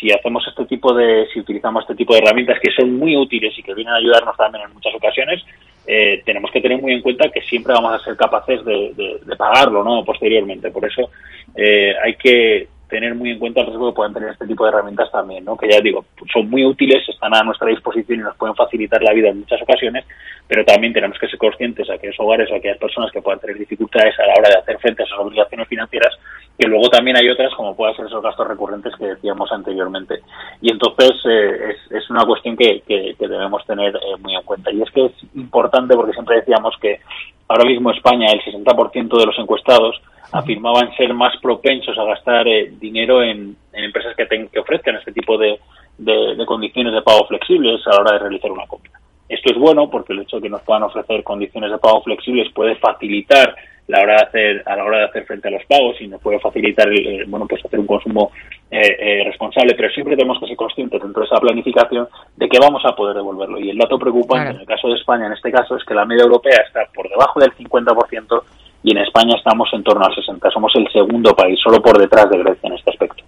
si 0.00 0.10
hacemos 0.10 0.44
este 0.48 0.64
tipo 0.64 0.92
de, 0.92 1.28
si 1.32 1.38
utilizamos 1.38 1.84
este 1.84 1.94
tipo 1.94 2.14
de 2.14 2.20
herramientas 2.20 2.58
que 2.60 2.72
son 2.72 2.98
muy 2.98 3.16
útiles 3.16 3.56
y 3.56 3.62
que 3.62 3.74
vienen 3.74 3.94
a 3.94 3.98
ayudarnos 3.98 4.36
también 4.36 4.64
en 4.64 4.74
muchas 4.74 4.94
ocasiones, 4.94 5.44
eh, 5.86 6.20
tenemos 6.24 6.50
que 6.50 6.60
tener 6.60 6.80
muy 6.82 6.94
en 6.94 7.02
cuenta 7.02 7.30
que 7.30 7.42
siempre 7.42 7.74
vamos 7.74 7.94
a 7.94 8.04
ser 8.04 8.16
capaces 8.16 8.64
de, 8.64 9.20
pagarlo, 9.38 9.84
¿no? 9.84 10.04
Posteriormente. 10.04 10.70
Por 10.70 10.84
eso 10.84 11.10
eh, 11.54 11.94
hay 12.02 12.14
que 12.16 12.68
tener 12.90 13.14
muy 13.14 13.30
en 13.30 13.38
cuenta 13.38 13.60
el 13.60 13.68
riesgo 13.68 13.90
que 13.90 13.96
pueden 13.96 14.12
tener 14.12 14.30
este 14.30 14.46
tipo 14.46 14.64
de 14.64 14.70
herramientas 14.70 15.10
también, 15.10 15.44
¿no? 15.44 15.56
Que 15.56 15.70
ya 15.70 15.80
digo, 15.80 16.04
son 16.32 16.50
muy 16.50 16.64
útiles, 16.64 17.08
están 17.08 17.34
a 17.34 17.42
nuestra 17.42 17.68
disposición 17.68 18.20
y 18.20 18.22
nos 18.22 18.36
pueden 18.36 18.54
facilitar 18.54 19.02
la 19.02 19.12
vida 19.14 19.28
en 19.28 19.40
muchas 19.40 19.62
ocasiones, 19.62 20.04
pero 20.46 20.64
también 20.64 20.92
tenemos 20.92 21.18
que 21.18 21.28
ser 21.28 21.38
conscientes 21.38 21.88
a 21.88 21.94
aquellos 21.94 22.18
hogares 22.18 22.50
o 22.50 22.54
a 22.54 22.58
aquellas 22.58 22.78
personas 22.78 23.10
que 23.12 23.22
puedan 23.22 23.40
tener 23.40 23.56
dificultades 23.56 24.18
a 24.18 24.26
la 24.26 24.34
hora 24.34 24.48
de 24.50 24.58
hacer 24.58 24.78
frente 24.78 25.02
a 25.02 25.06
esas 25.06 25.18
obligaciones 25.18 25.68
financieras, 25.68 26.18
que 26.58 26.68
luego 26.68 26.88
también 26.88 27.16
hay 27.16 27.28
otras 27.28 27.54
como 27.54 27.74
pueden 27.74 27.96
ser 27.96 28.06
esos 28.06 28.22
gastos 28.22 28.48
recurrentes 28.48 28.94
que 28.96 29.06
decíamos 29.06 29.50
anteriormente. 29.52 30.20
Y 30.60 30.70
entonces 30.70 31.12
eh, 31.24 31.76
es, 31.90 32.10
una 32.10 32.24
cuestión 32.24 32.56
que, 32.56 32.82
debemos 33.18 33.64
tener 33.64 33.94
eh, 33.94 34.16
muy 34.18 34.34
en 34.34 34.42
cuenta. 34.42 34.70
Y 34.72 34.82
es 34.82 34.90
que 34.90 35.06
es 35.06 35.12
importante 35.34 35.94
porque 35.94 36.12
siempre 36.12 36.36
decíamos 36.36 36.74
que 36.82 37.00
ahora 37.48 37.64
mismo 37.64 37.90
España, 37.92 38.26
el 38.32 38.40
60% 38.42 39.18
de 39.18 39.26
los 39.26 39.38
encuestados 39.38 40.00
afirmaban 40.32 40.94
ser 40.96 41.12
más 41.14 41.36
propensos 41.40 41.96
a 41.98 42.04
gastar 42.04 42.46
eh, 42.46 42.72
dinero 42.78 43.22
en, 43.22 43.56
empresas 43.72 44.14
que, 44.16 44.26
que 44.26 44.58
ofrezcan 44.58 44.96
este 44.96 45.12
tipo 45.12 45.38
de, 45.38 45.58
de, 45.98 46.46
condiciones 46.46 46.92
de 46.92 47.02
pago 47.02 47.26
flexibles 47.26 47.80
a 47.86 47.90
la 47.90 48.00
hora 48.00 48.12
de 48.12 48.18
realizar 48.18 48.50
una 48.50 48.66
compra. 48.66 48.92
Esto 49.28 49.52
es 49.52 49.58
bueno 49.58 49.88
porque 49.88 50.12
el 50.12 50.20
hecho 50.20 50.36
de 50.36 50.42
que 50.42 50.48
nos 50.48 50.62
puedan 50.62 50.82
ofrecer 50.82 51.22
condiciones 51.22 51.70
de 51.70 51.78
pago 51.78 52.02
flexibles 52.02 52.52
puede 52.52 52.74
facilitar 52.76 53.54
la 53.86 54.02
hora 54.02 54.16
de 54.16 54.22
hacer 54.22 54.62
a 54.66 54.76
la 54.76 54.84
hora 54.84 54.98
de 54.98 55.04
hacer 55.04 55.24
frente 55.24 55.48
a 55.48 55.50
los 55.50 55.64
pagos 55.66 56.00
y 56.00 56.06
nos 56.06 56.20
puede 56.20 56.38
facilitar 56.38 56.88
bueno 57.26 57.46
pues 57.48 57.64
hacer 57.64 57.78
un 57.78 57.86
consumo 57.86 58.30
eh, 58.70 58.80
eh, 58.80 59.24
responsable. 59.24 59.74
Pero 59.76 59.90
siempre 59.90 60.16
tenemos 60.16 60.38
que 60.40 60.46
ser 60.46 60.56
conscientes 60.56 61.00
dentro 61.00 61.22
de 61.22 61.26
esa 61.26 61.40
planificación 61.40 62.08
de 62.36 62.48
que 62.48 62.58
vamos 62.58 62.82
a 62.84 62.94
poder 62.94 63.16
devolverlo. 63.16 63.58
Y 63.58 63.70
el 63.70 63.78
dato 63.78 63.98
preocupante 63.98 64.50
en 64.50 64.60
el 64.60 64.66
caso 64.66 64.88
de 64.88 64.94
España 64.94 65.26
en 65.26 65.32
este 65.32 65.50
caso 65.50 65.76
es 65.76 65.84
que 65.84 65.94
la 65.94 66.04
media 66.04 66.24
europea 66.24 66.62
está 66.66 66.86
por 66.94 67.08
debajo 67.08 67.40
del 67.40 67.52
50% 67.52 68.42
y 68.82 68.92
en 68.92 68.98
España 68.98 69.34
estamos 69.36 69.68
en 69.72 69.82
torno 69.82 70.04
al 70.04 70.14
60 70.14 70.50
somos 70.50 70.72
el 70.76 70.86
segundo 70.92 71.34
país 71.34 71.58
solo 71.62 71.80
por 71.80 71.98
detrás 71.98 72.28
de 72.30 72.38
Grecia 72.38 72.68
en 72.68 72.72
este 72.74 72.90
aspecto 72.90 73.24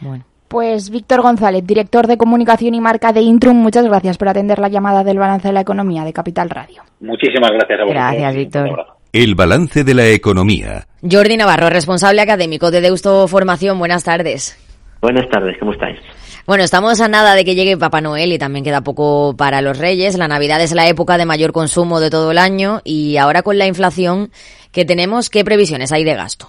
bueno. 0.00 0.24
Pues 0.48 0.90
Víctor 0.90 1.22
González, 1.22 1.66
director 1.66 2.06
de 2.06 2.16
comunicación 2.16 2.74
y 2.74 2.80
marca 2.80 3.12
de 3.12 3.20
Intrum, 3.20 3.56
muchas 3.56 3.84
gracias 3.84 4.16
por 4.16 4.28
atender 4.28 4.60
la 4.60 4.68
llamada 4.68 5.02
del 5.02 5.18
balance 5.18 5.48
de 5.48 5.54
la 5.54 5.60
economía 5.60 6.04
de 6.04 6.12
Capital 6.12 6.50
Radio. 6.50 6.82
Muchísimas 7.00 7.50
gracias 7.50 7.80
a 7.80 7.82
vosotros. 7.82 8.04
Gracias, 8.04 8.36
Víctor. 8.36 8.86
El 9.12 9.34
balance 9.34 9.82
de 9.82 9.94
la 9.94 10.06
economía. 10.06 10.86
Jordi 11.02 11.36
Navarro, 11.36 11.68
responsable 11.68 12.20
académico 12.20 12.70
de 12.70 12.80
Deusto 12.80 13.26
Formación. 13.26 13.78
Buenas 13.78 14.04
tardes. 14.04 14.56
Buenas 15.00 15.28
tardes, 15.28 15.56
¿cómo 15.58 15.72
estáis? 15.72 15.98
Bueno, 16.46 16.62
estamos 16.62 17.00
a 17.00 17.08
nada 17.08 17.34
de 17.34 17.44
que 17.44 17.56
llegue 17.56 17.76
Papá 17.76 18.00
Noel 18.00 18.32
y 18.32 18.38
también 18.38 18.64
queda 18.64 18.82
poco 18.82 19.34
para 19.36 19.60
los 19.62 19.78
Reyes. 19.78 20.16
La 20.16 20.28
Navidad 20.28 20.62
es 20.62 20.72
la 20.72 20.88
época 20.88 21.18
de 21.18 21.26
mayor 21.26 21.50
consumo 21.50 21.98
de 21.98 22.08
todo 22.08 22.30
el 22.30 22.38
año 22.38 22.82
y 22.84 23.16
ahora 23.16 23.42
con 23.42 23.58
la 23.58 23.66
inflación 23.66 24.30
que 24.70 24.84
tenemos, 24.84 25.28
¿qué 25.28 25.44
previsiones 25.44 25.90
hay 25.90 26.04
de 26.04 26.14
gasto? 26.14 26.46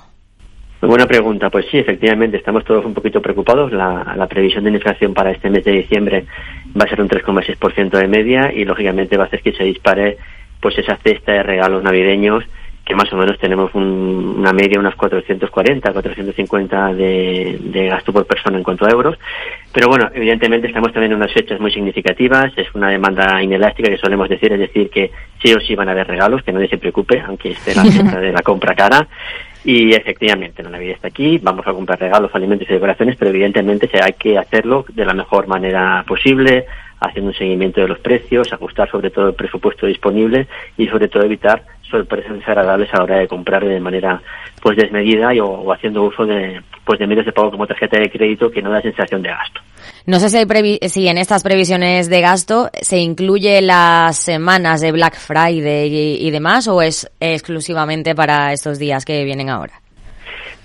buena 0.82 1.08
pregunta. 1.08 1.50
Pues 1.50 1.66
sí, 1.72 1.80
efectivamente, 1.80 2.38
estamos 2.38 2.64
todos 2.64 2.86
un 2.86 2.94
poquito 2.94 3.24
preocupados. 3.24 3.72
La, 3.72 4.14
la 4.16 4.28
previsión 4.28 4.66
de 4.66 4.70
inflación 4.70 5.16
para 5.16 5.32
este 5.32 5.50
mes 5.50 5.66
de 5.66 5.72
diciembre 5.72 6.28
va 6.80 6.86
a 6.86 6.90
ser 6.90 7.02
un 7.02 7.10
3,6% 7.10 7.90
de 7.90 8.08
media 8.08 8.54
y, 8.54 8.66
lógicamente, 8.66 9.18
va 9.18 9.24
a 9.24 9.28
hacer 9.28 9.42
que 9.42 9.54
se 9.54 9.64
dispare 9.64 10.18
pues 10.62 10.78
esa 10.78 10.96
cesta 10.98 11.32
de 11.32 11.42
regalos 11.42 11.82
navideños 11.82 12.44
que 12.88 12.96
más 12.96 13.12
o 13.12 13.18
menos 13.18 13.38
tenemos 13.38 13.70
una 13.76 14.54
media 14.54 14.80
unos 14.80 14.96
440, 14.96 15.92
450 15.92 16.94
de, 16.94 17.60
de 17.60 17.88
gasto 17.88 18.14
por 18.14 18.26
persona 18.26 18.58
en 18.58 18.64
cuanto 18.64 18.86
a 18.86 18.90
euros. 18.90 19.18
Pero 19.74 19.90
bueno, 19.90 20.10
evidentemente 20.14 20.68
estamos 20.68 20.94
también 20.94 21.12
en 21.12 21.18
unas 21.18 21.34
fechas 21.34 21.60
muy 21.60 21.70
significativas, 21.70 22.54
es 22.56 22.74
una 22.74 22.90
demanda 22.90 23.44
inelástica 23.44 23.90
que 23.90 23.98
solemos 23.98 24.30
decir, 24.30 24.54
es 24.54 24.60
decir, 24.60 24.90
que 24.90 25.12
sí 25.44 25.54
o 25.54 25.60
sí 25.60 25.76
van 25.76 25.90
a 25.90 25.92
haber 25.92 26.08
regalos, 26.08 26.44
que 26.44 26.54
nadie 26.54 26.70
se 26.70 26.78
preocupe, 26.78 27.22
aunque 27.28 27.50
esté 27.50 27.76
la 27.76 27.84
fecha 27.92 28.22
de 28.22 28.32
la 28.32 28.42
compra 28.42 28.74
cara. 28.74 29.06
Y 29.66 29.94
efectivamente, 29.94 30.64
la 30.64 30.70
Navidad 30.70 30.96
está 30.96 31.10
aquí, 31.10 31.40
vamos 31.44 31.68
a 31.68 31.74
comprar 31.74 32.00
regalos, 32.00 32.34
alimentos 32.34 32.70
y 32.70 32.74
decoraciones, 32.74 33.18
pero 33.18 33.32
evidentemente 33.32 33.90
hay 34.02 34.14
que 34.14 34.38
hacerlo 34.38 34.86
de 34.94 35.04
la 35.04 35.14
mejor 35.14 35.48
manera 35.48 36.06
posible, 36.08 36.66
haciendo 37.00 37.32
un 37.32 37.38
seguimiento 37.38 37.82
de 37.82 37.88
los 37.88 38.00
precios, 38.00 38.52
ajustar 38.52 38.90
sobre 38.90 39.10
todo 39.10 39.30
el 39.30 39.36
presupuesto 39.36 39.86
disponible 39.86 40.48
y 40.78 40.88
sobre 40.88 41.08
todo 41.08 41.24
evitar 41.24 41.64
sorpresas 41.90 42.34
desagradables 42.34 42.94
a 42.94 42.98
la 42.98 43.04
hora 43.04 43.20
de 43.20 43.28
comprar 43.28 43.64
de 43.64 43.80
manera 43.80 44.22
pues 44.62 44.76
desmedida 44.78 45.34
y, 45.34 45.40
o, 45.40 45.72
haciendo 45.72 46.04
uso 46.04 46.26
de 46.26 46.62
pues 46.86 47.00
de 47.00 47.08
medios 47.08 47.26
de 47.26 47.32
pago 47.32 47.52
como 47.52 47.68
tarjeta 47.68 48.00
de 48.00 48.10
crédito 48.10 48.50
que 48.50 48.62
no 48.62 48.72
da 48.72 48.82
sensación 48.82 49.22
de 49.22 49.30
gasto. 49.30 49.62
No 50.06 50.20
sé 50.20 50.30
si, 50.30 50.38
hay 50.38 50.80
si 50.90 51.08
en 51.08 51.18
estas 51.18 51.44
previsiones 51.44 52.10
de 52.10 52.22
gasto 52.22 52.70
se 52.82 52.98
incluye 52.98 53.62
las 53.62 54.18
semanas 54.18 54.82
de 54.82 54.92
Black 54.92 55.16
Friday 55.16 55.94
y, 55.94 56.28
y 56.28 56.32
demás 56.32 56.68
o 56.68 56.82
es 56.82 57.10
exclusivamente 57.20 58.16
para 58.16 58.54
estos 58.54 58.80
días 58.80 59.06
que 59.06 59.24
vienen 59.24 59.50
ahora. 59.50 59.74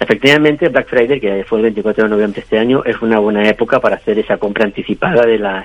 Efectivamente, 0.03 0.69
Black 0.69 0.89
Friday, 0.89 1.21
que 1.21 1.45
fue 1.45 1.59
el 1.59 1.63
24 1.65 2.05
de 2.05 2.11
noviembre 2.11 2.41
de 2.41 2.43
este 2.43 2.59
año, 2.59 2.83
es 2.85 3.01
una 3.03 3.21
buena 3.21 3.49
época 3.49 3.79
para 3.79 3.97
hacer 3.97 4.19
esa 4.19 4.37
compra 4.37 4.65
anticipada 4.65 5.25
de 5.25 5.39
las 5.39 5.65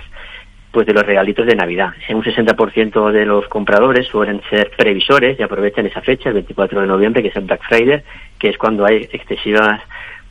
pues 0.71 0.85
de 0.85 0.93
los 0.93 1.05
regalitos 1.05 1.45
de 1.45 1.55
Navidad. 1.55 1.89
Un 2.09 2.23
60% 2.23 3.11
de 3.11 3.25
los 3.25 3.47
compradores 3.47 4.07
suelen 4.07 4.41
ser 4.49 4.71
previsores 4.77 5.39
y 5.39 5.43
aprovechan 5.43 5.85
esa 5.85 6.01
fecha, 6.01 6.29
el 6.29 6.35
24 6.35 6.81
de 6.81 6.87
noviembre, 6.87 7.21
que 7.21 7.29
es 7.29 7.35
el 7.35 7.45
Black 7.45 7.61
Friday, 7.67 8.03
que 8.37 8.49
es 8.49 8.57
cuando 8.57 8.85
hay 8.85 9.07
excesivas 9.11 9.81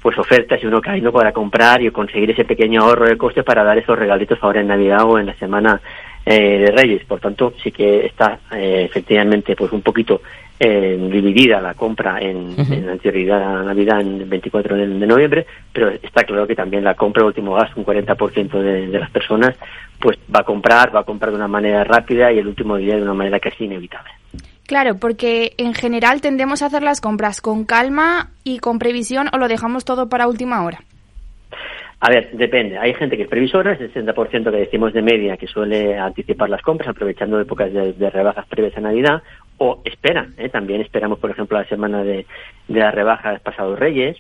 pues 0.03 0.19
ofertas 0.19 0.63
y 0.63 0.67
uno 0.67 0.81
cae 0.81 1.01
no 1.01 1.11
para 1.11 1.33
comprar 1.33 1.83
y 1.83 1.91
conseguir 1.91 2.31
ese 2.31 2.45
pequeño 2.45 2.83
ahorro 2.83 3.09
de 3.09 3.17
coste 3.17 3.43
para 3.43 3.65
dar 3.65 3.77
esos 3.77 3.99
regalitos 3.99 4.39
ahora 4.41 4.61
en 4.61 4.69
Navidad 4.69 5.03
o 5.05 5.19
en 5.19 5.27
la 5.27 5.35
semana 5.35 5.81
eh, 6.25 6.59
de 6.59 6.71
Reyes. 6.71 7.05
Por 7.07 7.19
tanto, 7.19 7.55
sí 7.63 7.73
que 7.73 8.07
está 8.07 8.39
eh, 8.53 8.85
efectivamente 8.85 9.57
pues 9.57 9.73
un 9.73 9.83
poquito 9.83 10.21
eh, 10.59 11.09
dividida 11.13 11.61
la 11.61 11.75
compra 11.75 12.19
en, 12.21 12.55
en 12.59 12.89
anterioridad 12.89 13.43
a 13.43 13.63
Navidad 13.63 14.01
en 14.01 14.23
el 14.23 14.25
24 14.25 14.77
de, 14.77 14.87
noviembre, 14.87 15.47
pero 15.73 15.89
está 15.89 16.25
claro 16.25 16.47
que 16.47 16.55
también 16.55 16.85
la 16.85 16.95
compra 16.95 17.25
último 17.25 17.55
gasto, 17.55 17.79
un 17.79 17.87
40% 17.87 18.51
de, 18.61 18.87
de 18.89 18.99
las 18.99 19.11
personas, 19.11 19.57
pues 20.01 20.19
va 20.35 20.41
a 20.41 20.45
comprar, 20.45 20.95
va 20.95 21.01
a 21.01 21.05
comprar 21.05 21.31
de 21.31 21.37
una 21.37 21.49
manera 21.49 21.85
rápida 21.85 22.33
y 22.33 22.39
el 22.39 22.47
último 22.47 22.77
día 22.77 22.97
de 22.97 23.03
una 23.03 23.15
manera 23.15 23.39
casi 23.41 23.65
inevitable. 23.65 24.11
Claro, 24.67 24.97
porque 24.97 25.53
en 25.59 25.75
general 25.75 26.21
tendemos 26.21 26.63
a 26.63 26.67
hacer 26.67 26.83
las 26.83 27.01
compras 27.01 27.41
con 27.41 27.65
calma 27.65 28.31
y 28.43 28.59
con 28.59 28.79
previsión 28.79 29.29
o 29.33 29.39
lo 29.39 29.47
dejamos 29.47 29.85
todo 29.85 30.09
para 30.09 30.27
última 30.27 30.65
hora. 30.65 30.81
A 32.01 32.11
ver, 32.11 32.31
depende. 32.33 32.77
Hay 32.77 32.93
gente 32.95 33.17
que 33.17 33.23
es 33.23 33.29
previsora, 33.29 33.73
es 33.73 33.81
el 33.81 33.93
60% 33.93 34.51
que 34.51 34.57
decimos 34.59 34.93
de 34.93 35.03
media 35.03 35.37
que 35.37 35.47
suele 35.47 35.99
anticipar 35.99 36.51
las 36.51 36.61
compras 36.61 36.91
aprovechando 36.91 37.41
épocas 37.41 37.73
de, 37.73 38.11
rebajas 38.11 38.47
previas 38.49 38.77
a 38.77 38.81
Navidad 38.81 39.23
o 39.59 39.81
espera. 39.85 40.29
¿eh? 40.39 40.49
También 40.49 40.81
esperamos, 40.81 41.19
por 41.19 41.31
ejemplo, 41.31 41.59
la 41.59 41.69
semana 41.69 42.03
de, 42.03 42.27
de 42.69 42.81
las 42.81 42.95
rebajas 42.95 43.41
pasados 43.41 43.79
Reyes 43.79 44.17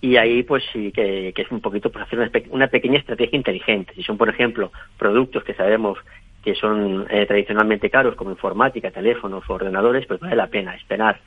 y 0.00 0.16
ahí 0.16 0.42
pues 0.42 0.62
sí 0.72 0.92
que, 0.92 1.32
es 1.34 1.50
un 1.50 1.60
poquito 1.60 1.90
pues 1.90 2.04
hacer 2.04 2.30
una, 2.50 2.68
pequeña 2.68 2.98
estrategia 2.98 3.36
inteligente. 3.36 3.94
Si 3.94 4.02
son, 4.02 4.16
por 4.16 4.28
ejemplo, 4.28 4.70
productos 4.98 5.42
que 5.44 5.54
sabemos 5.54 5.98
que 6.42 6.54
son 6.54 7.06
eh, 7.10 7.26
tradicionalmente 7.26 7.90
caros 7.90 8.14
como 8.14 8.30
informática, 8.30 8.90
teléfonos 8.90 9.42
o 9.48 9.54
ordenadores, 9.54 10.06
pues 10.06 10.20
vale 10.20 10.36
la 10.36 10.46
pena 10.46 10.76
esperar 10.76 11.18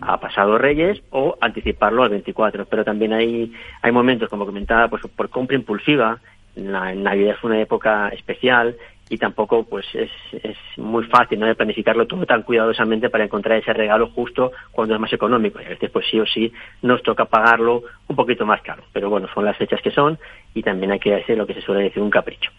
a 0.00 0.20
pasado 0.20 0.56
Reyes 0.56 1.02
o 1.10 1.36
anticiparlo 1.40 2.04
al 2.04 2.10
24. 2.10 2.66
Pero 2.66 2.84
también 2.84 3.12
hay, 3.12 3.52
hay 3.82 3.92
momentos, 3.92 4.28
como 4.28 4.46
comentaba, 4.46 4.88
pues 4.88 5.02
por 5.16 5.30
compra 5.30 5.56
impulsiva, 5.56 6.20
la 6.54 6.94
Navidad 6.94 7.36
es 7.36 7.44
una 7.44 7.60
época 7.60 8.08
especial 8.10 8.76
y 9.10 9.16
tampoco 9.16 9.64
pues 9.64 9.86
es, 9.94 10.10
es 10.32 10.56
muy 10.76 11.04
fácil 11.04 11.40
no 11.40 11.46
de 11.46 11.54
planificarlo 11.54 12.06
todo 12.06 12.26
tan 12.26 12.42
cuidadosamente 12.42 13.08
para 13.08 13.24
encontrar 13.24 13.58
ese 13.58 13.72
regalo 13.72 14.10
justo 14.10 14.52
cuando 14.72 14.94
es 14.94 15.00
más 15.00 15.12
económico. 15.12 15.60
Y 15.60 15.64
a 15.64 15.70
veces 15.70 15.90
pues 15.90 16.06
sí 16.10 16.20
o 16.20 16.26
sí 16.26 16.52
nos 16.82 17.02
toca 17.02 17.24
pagarlo 17.24 17.82
un 18.08 18.16
poquito 18.16 18.44
más 18.44 18.60
caro. 18.62 18.82
Pero 18.92 19.08
bueno 19.08 19.28
son 19.32 19.44
las 19.44 19.56
fechas 19.56 19.80
que 19.82 19.90
son 19.90 20.18
y 20.54 20.62
también 20.62 20.92
hay 20.92 20.98
que 20.98 21.14
hacer 21.14 21.38
lo 21.38 21.46
que 21.46 21.54
se 21.54 21.62
suele 21.62 21.84
decir 21.84 22.02
un 22.02 22.10
capricho. 22.10 22.50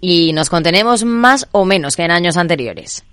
Y 0.00 0.32
nos 0.32 0.50
contenemos 0.50 1.04
más 1.04 1.48
o 1.52 1.64
menos 1.64 1.96
que 1.96 2.04
en 2.04 2.10
años 2.10 2.36
anteriores 2.36 3.04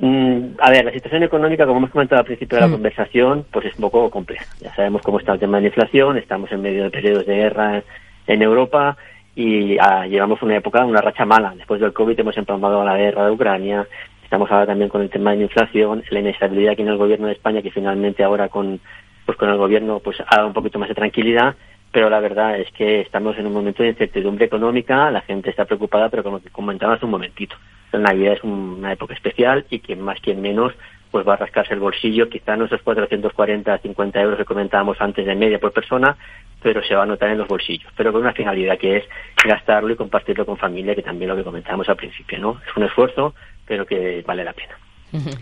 mm, 0.00 0.44
a 0.58 0.70
ver, 0.70 0.84
la 0.84 0.92
situación 0.92 1.22
económica, 1.22 1.66
como 1.66 1.78
hemos 1.78 1.90
comentado 1.90 2.20
al 2.20 2.26
principio 2.26 2.56
de 2.56 2.62
la 2.62 2.68
mm. 2.68 2.72
conversación, 2.72 3.46
pues 3.50 3.66
es 3.66 3.74
un 3.76 3.82
poco 3.82 4.10
compleja. 4.10 4.44
Ya 4.60 4.74
sabemos 4.74 5.02
cómo 5.02 5.18
está 5.18 5.34
el 5.34 5.40
tema 5.40 5.58
de 5.58 5.62
la 5.62 5.68
inflación, 5.68 6.18
estamos 6.18 6.50
en 6.52 6.62
medio 6.62 6.84
de 6.84 6.90
periodos 6.90 7.26
de 7.26 7.36
guerra 7.36 7.82
en 8.26 8.42
Europa, 8.42 8.96
y 9.38 9.78
ah, 9.78 10.04
llevamos 10.04 10.42
una 10.42 10.56
época, 10.56 10.84
una 10.84 11.00
racha 11.00 11.24
mala. 11.24 11.54
Después 11.56 11.80
del 11.80 11.92
COVID 11.92 12.18
hemos 12.18 12.36
empalmado 12.36 12.84
la 12.84 12.96
guerra 12.96 13.24
de 13.24 13.30
Ucrania, 13.30 13.86
estamos 14.24 14.50
ahora 14.50 14.66
también 14.66 14.90
con 14.90 15.00
el 15.00 15.10
tema 15.10 15.30
de 15.30 15.36
la 15.36 15.42
inflación, 15.44 16.02
la 16.10 16.18
inestabilidad 16.18 16.72
aquí 16.72 16.82
en 16.82 16.88
el 16.88 16.96
gobierno 16.96 17.28
de 17.28 17.34
España, 17.34 17.62
que 17.62 17.70
finalmente 17.70 18.24
ahora 18.24 18.48
con, 18.48 18.80
pues 19.24 19.38
con 19.38 19.48
el 19.48 19.56
gobierno 19.56 20.00
pues 20.00 20.20
ha 20.26 20.34
dado 20.34 20.48
un 20.48 20.54
poquito 20.54 20.80
más 20.80 20.88
de 20.88 20.96
tranquilidad, 20.96 21.54
pero 21.92 22.10
la 22.10 22.18
verdad 22.18 22.58
es 22.58 22.68
que 22.72 23.00
estamos 23.00 23.38
en 23.38 23.46
un 23.46 23.52
momento 23.52 23.84
de 23.84 23.90
incertidumbre 23.90 24.46
económica, 24.46 25.08
la 25.12 25.20
gente 25.20 25.50
está 25.50 25.66
preocupada, 25.66 26.08
pero 26.08 26.24
como 26.24 26.40
comentaba 26.50 26.94
hace 26.94 27.04
un 27.04 27.12
momentito, 27.12 27.54
la 27.92 28.00
Navidad 28.00 28.32
es 28.32 28.42
una 28.42 28.92
época 28.92 29.14
especial 29.14 29.66
y 29.70 29.78
quien 29.78 30.00
más, 30.00 30.18
quien 30.20 30.40
menos, 30.42 30.72
pues 31.10 31.26
va 31.26 31.34
a 31.34 31.36
rascarse 31.36 31.74
el 31.74 31.80
bolsillo, 31.80 32.28
quizá 32.28 32.56
no 32.56 32.66
esos 32.66 32.82
440, 32.82 33.78
50 33.78 34.20
euros 34.20 34.38
que 34.38 34.44
comentábamos 34.44 35.00
antes 35.00 35.26
de 35.26 35.34
media 35.34 35.58
por 35.58 35.72
persona, 35.72 36.16
pero 36.62 36.82
se 36.82 36.94
va 36.94 37.04
a 37.04 37.06
notar 37.06 37.30
en 37.30 37.38
los 37.38 37.48
bolsillos, 37.48 37.90
pero 37.96 38.12
con 38.12 38.22
una 38.22 38.32
finalidad 38.32 38.78
que 38.78 38.98
es 38.98 39.04
gastarlo 39.44 39.92
y 39.92 39.96
compartirlo 39.96 40.44
con 40.44 40.56
familia, 40.56 40.94
que 40.94 41.02
también 41.02 41.30
lo 41.30 41.36
que 41.36 41.44
comentábamos 41.44 41.88
al 41.88 41.96
principio, 41.96 42.38
¿no? 42.38 42.60
Es 42.68 42.76
un 42.76 42.84
esfuerzo, 42.84 43.34
pero 43.66 43.86
que 43.86 44.22
vale 44.26 44.44
la 44.44 44.52
pena. 44.52 44.76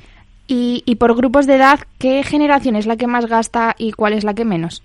Y, 0.48 0.84
y 0.86 0.94
por 0.94 1.16
grupos 1.16 1.48
de 1.48 1.56
edad, 1.56 1.80
¿qué 1.98 2.22
generación 2.22 2.76
es 2.76 2.86
la 2.86 2.96
que 2.96 3.08
más 3.08 3.26
gasta 3.26 3.74
y 3.78 3.90
cuál 3.90 4.12
es 4.12 4.22
la 4.22 4.32
que 4.32 4.44
menos? 4.44 4.80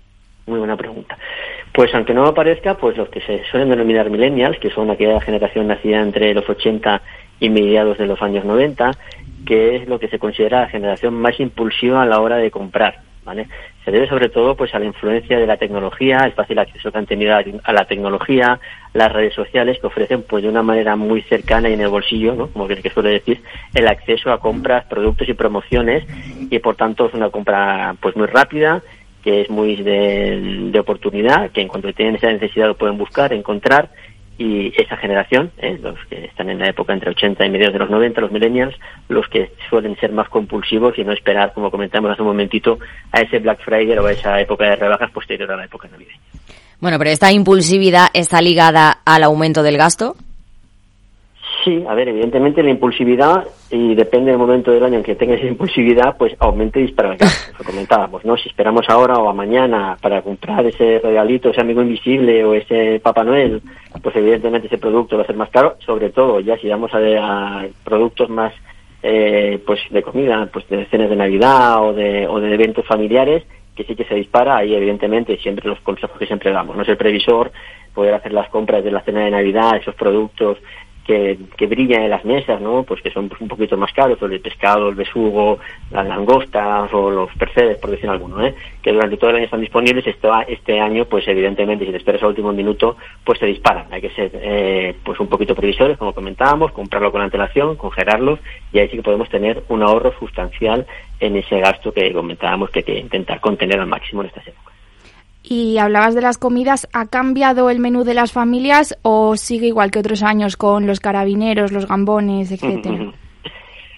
Muy 0.46 0.58
buena 0.58 0.76
pregunta. 0.76 1.16
Pues 1.72 1.94
aunque 1.94 2.14
no 2.14 2.26
aparezca, 2.26 2.76
pues 2.76 2.96
los 2.96 3.08
que 3.08 3.20
se 3.20 3.44
suelen 3.44 3.70
denominar 3.70 4.10
millennials, 4.10 4.58
que 4.58 4.70
son 4.70 4.90
aquella 4.90 5.20
generación 5.20 5.68
nacida 5.68 6.00
entre 6.00 6.34
los 6.34 6.48
80 6.48 7.00
y 7.40 7.48
mediados 7.48 7.98
de 7.98 8.06
los 8.06 8.20
años 8.22 8.44
90, 8.44 8.90
que 9.46 9.76
es 9.76 9.88
lo 9.88 9.98
que 9.98 10.08
se 10.08 10.18
considera 10.18 10.60
la 10.62 10.68
generación 10.68 11.14
más 11.14 11.38
impulsiva 11.40 12.02
a 12.02 12.06
la 12.06 12.20
hora 12.20 12.36
de 12.36 12.50
comprar. 12.50 13.00
¿vale? 13.24 13.46
Se 13.84 13.90
debe 13.90 14.08
sobre 14.08 14.28
todo 14.28 14.56
pues 14.56 14.74
a 14.74 14.78
la 14.78 14.84
influencia 14.84 15.38
de 15.38 15.46
la 15.46 15.56
tecnología, 15.56 16.18
el 16.24 16.32
fácil 16.32 16.58
acceso 16.58 16.90
que 16.90 16.98
han 16.98 17.06
tenido 17.06 17.34
a 17.34 17.72
la 17.72 17.84
tecnología, 17.84 18.60
las 18.92 19.12
redes 19.12 19.34
sociales 19.34 19.78
que 19.80 19.86
ofrecen 19.86 20.22
pues 20.22 20.42
de 20.42 20.48
una 20.48 20.62
manera 20.62 20.96
muy 20.96 21.22
cercana 21.22 21.68
y 21.68 21.74
en 21.74 21.80
el 21.80 21.88
bolsillo, 21.88 22.34
¿no? 22.34 22.48
como 22.48 22.68
que 22.68 22.90
suele 22.90 23.10
decir, 23.10 23.42
el 23.74 23.88
acceso 23.88 24.30
a 24.32 24.40
compras, 24.40 24.84
productos 24.86 25.28
y 25.28 25.34
promociones 25.34 26.04
y 26.50 26.58
por 26.58 26.76
tanto 26.76 27.06
es 27.06 27.14
una 27.14 27.30
compra 27.30 27.96
pues 28.00 28.16
muy 28.16 28.26
rápida, 28.26 28.82
que 29.22 29.42
es 29.42 29.50
muy 29.50 29.76
de, 29.76 30.70
de 30.72 30.80
oportunidad, 30.80 31.50
que 31.50 31.60
en 31.60 31.68
cuanto 31.68 31.92
tienen 31.92 32.16
esa 32.16 32.32
necesidad 32.32 32.66
lo 32.66 32.76
pueden 32.76 32.98
buscar, 32.98 33.32
encontrar 33.32 33.90
y 34.42 34.72
esa 34.76 34.96
generación, 34.96 35.52
eh, 35.58 35.78
los 35.80 35.96
que 36.10 36.24
están 36.24 36.50
en 36.50 36.58
la 36.58 36.68
época 36.68 36.92
entre 36.92 37.10
80 37.10 37.46
y 37.46 37.50
mediados 37.50 37.74
de 37.74 37.78
los 37.78 37.90
90, 37.90 38.20
los 38.20 38.32
millennials, 38.32 38.74
los 39.08 39.28
que 39.28 39.52
suelen 39.70 39.96
ser 40.00 40.10
más 40.10 40.28
compulsivos 40.28 40.98
y 40.98 41.04
no 41.04 41.12
esperar, 41.12 41.52
como 41.52 41.70
comentamos 41.70 42.10
hace 42.10 42.22
un 42.22 42.28
momentito, 42.28 42.78
a 43.12 43.20
ese 43.20 43.38
Black 43.38 43.60
Friday 43.64 43.96
o 43.98 44.06
a 44.06 44.12
esa 44.12 44.40
época 44.40 44.64
de 44.64 44.76
rebajas 44.76 45.12
posterior 45.12 45.50
a 45.52 45.56
la 45.56 45.64
época 45.66 45.88
navideña. 45.88 46.18
Bueno, 46.80 46.98
pero 46.98 47.10
esta 47.10 47.30
impulsividad 47.30 48.08
está 48.14 48.42
ligada 48.42 48.98
al 49.04 49.22
aumento 49.22 49.62
del 49.62 49.76
gasto. 49.76 50.16
Sí, 51.64 51.84
a 51.88 51.94
ver, 51.94 52.08
evidentemente 52.08 52.62
la 52.62 52.70
impulsividad, 52.70 53.46
y 53.70 53.94
depende 53.94 54.32
del 54.32 54.38
momento 54.38 54.72
del 54.72 54.82
año 54.82 54.96
en 54.96 55.04
que 55.04 55.14
tenga 55.14 55.34
esa 55.34 55.46
impulsividad, 55.46 56.16
pues 56.16 56.34
aumente 56.40 56.80
y 56.80 56.84
dispara 56.84 57.10
el 57.12 57.18
gasto, 57.18 57.52
lo 57.56 57.64
comentábamos, 57.64 58.24
¿no? 58.24 58.36
Si 58.36 58.48
esperamos 58.48 58.88
ahora 58.88 59.14
o 59.14 59.28
a 59.28 59.32
mañana 59.32 59.96
para 60.00 60.22
comprar 60.22 60.66
ese 60.66 60.98
regalito, 60.98 61.50
ese 61.50 61.60
amigo 61.60 61.80
invisible 61.82 62.44
o 62.44 62.54
ese 62.54 62.98
Papá 63.00 63.22
Noel, 63.22 63.62
pues 64.02 64.16
evidentemente 64.16 64.66
ese 64.66 64.78
producto 64.78 65.16
va 65.16 65.22
a 65.22 65.26
ser 65.26 65.36
más 65.36 65.50
caro, 65.50 65.76
sobre 65.86 66.10
todo 66.10 66.40
ya 66.40 66.56
si 66.58 66.68
vamos 66.68 66.90
a, 66.94 67.64
productos 67.84 68.28
más 68.28 68.52
eh, 69.04 69.60
pues 69.64 69.80
de 69.90 70.02
comida, 70.02 70.48
pues 70.52 70.68
de 70.68 70.86
cenas 70.86 71.10
de 71.10 71.16
Navidad 71.16 71.84
o 71.84 71.92
de, 71.92 72.26
o 72.26 72.40
de 72.40 72.54
eventos 72.54 72.84
familiares, 72.86 73.44
que 73.76 73.84
sí 73.84 73.94
que 73.94 74.04
se 74.04 74.16
dispara, 74.16 74.56
ahí 74.56 74.74
evidentemente 74.74 75.38
siempre 75.38 75.68
los 75.68 75.80
consejos 75.80 76.18
que 76.18 76.26
siempre 76.26 76.50
damos, 76.50 76.76
no 76.76 76.82
es 76.82 76.88
el 76.88 76.96
previsor, 76.96 77.52
poder 77.94 78.14
hacer 78.14 78.32
las 78.32 78.48
compras 78.48 78.82
de 78.82 78.90
la 78.90 79.02
cena 79.02 79.24
de 79.24 79.30
Navidad, 79.30 79.76
esos 79.76 79.94
productos 79.94 80.58
que, 81.04 81.38
que 81.56 81.66
brillan 81.66 82.02
en 82.02 82.10
las 82.10 82.24
mesas, 82.24 82.60
¿no? 82.60 82.84
Pues 82.84 83.02
que 83.02 83.10
son 83.10 83.30
un 83.40 83.48
poquito 83.48 83.76
más 83.76 83.92
caros, 83.92 84.20
el 84.22 84.40
pescado, 84.40 84.88
el 84.88 84.94
besugo, 84.94 85.58
las 85.90 86.06
langostas 86.06 86.92
o 86.92 87.10
los 87.10 87.30
percebes, 87.36 87.78
por 87.78 87.90
decir 87.90 88.08
alguno, 88.08 88.44
¿eh? 88.44 88.54
Que 88.82 88.92
durante 88.92 89.16
todo 89.16 89.30
el 89.30 89.36
año 89.36 89.44
están 89.46 89.60
disponibles, 89.60 90.06
este, 90.06 90.28
este 90.48 90.80
año, 90.80 91.04
pues 91.06 91.26
evidentemente, 91.26 91.84
si 91.84 91.90
te 91.90 91.96
esperas 91.96 92.22
al 92.22 92.30
último 92.30 92.52
minuto, 92.52 92.96
pues 93.24 93.38
se 93.38 93.46
disparan. 93.46 93.86
Hay 93.90 94.00
que 94.00 94.10
ser, 94.10 94.30
eh, 94.34 94.94
pues 95.04 95.18
un 95.20 95.28
poquito 95.28 95.54
previsores, 95.54 95.98
como 95.98 96.14
comentábamos, 96.14 96.72
comprarlo 96.72 97.10
con 97.10 97.20
antelación, 97.20 97.76
congelarlos, 97.76 98.38
y 98.72 98.78
ahí 98.78 98.88
sí 98.88 98.96
que 98.96 99.02
podemos 99.02 99.28
tener 99.28 99.62
un 99.68 99.82
ahorro 99.82 100.12
sustancial 100.18 100.86
en 101.20 101.36
ese 101.36 101.60
gasto 101.60 101.92
que 101.92 102.12
comentábamos 102.12 102.70
que 102.70 102.80
hay 102.80 102.84
que 102.84 102.98
intentar 102.98 103.40
contener 103.40 103.80
al 103.80 103.86
máximo 103.86 104.22
en 104.22 104.28
estas 104.28 104.46
épocas. 104.46 104.71
Y 105.54 105.76
hablabas 105.76 106.14
de 106.14 106.22
las 106.22 106.38
comidas, 106.38 106.88
¿ha 106.94 107.04
cambiado 107.08 107.68
el 107.68 107.78
menú 107.78 108.04
de 108.04 108.14
las 108.14 108.32
familias 108.32 108.98
o 109.02 109.36
sigue 109.36 109.66
igual 109.66 109.90
que 109.90 109.98
otros 109.98 110.22
años 110.22 110.56
con 110.56 110.86
los 110.86 110.98
carabineros, 110.98 111.72
los 111.72 111.86
gambones, 111.86 112.50
etcétera? 112.50 113.12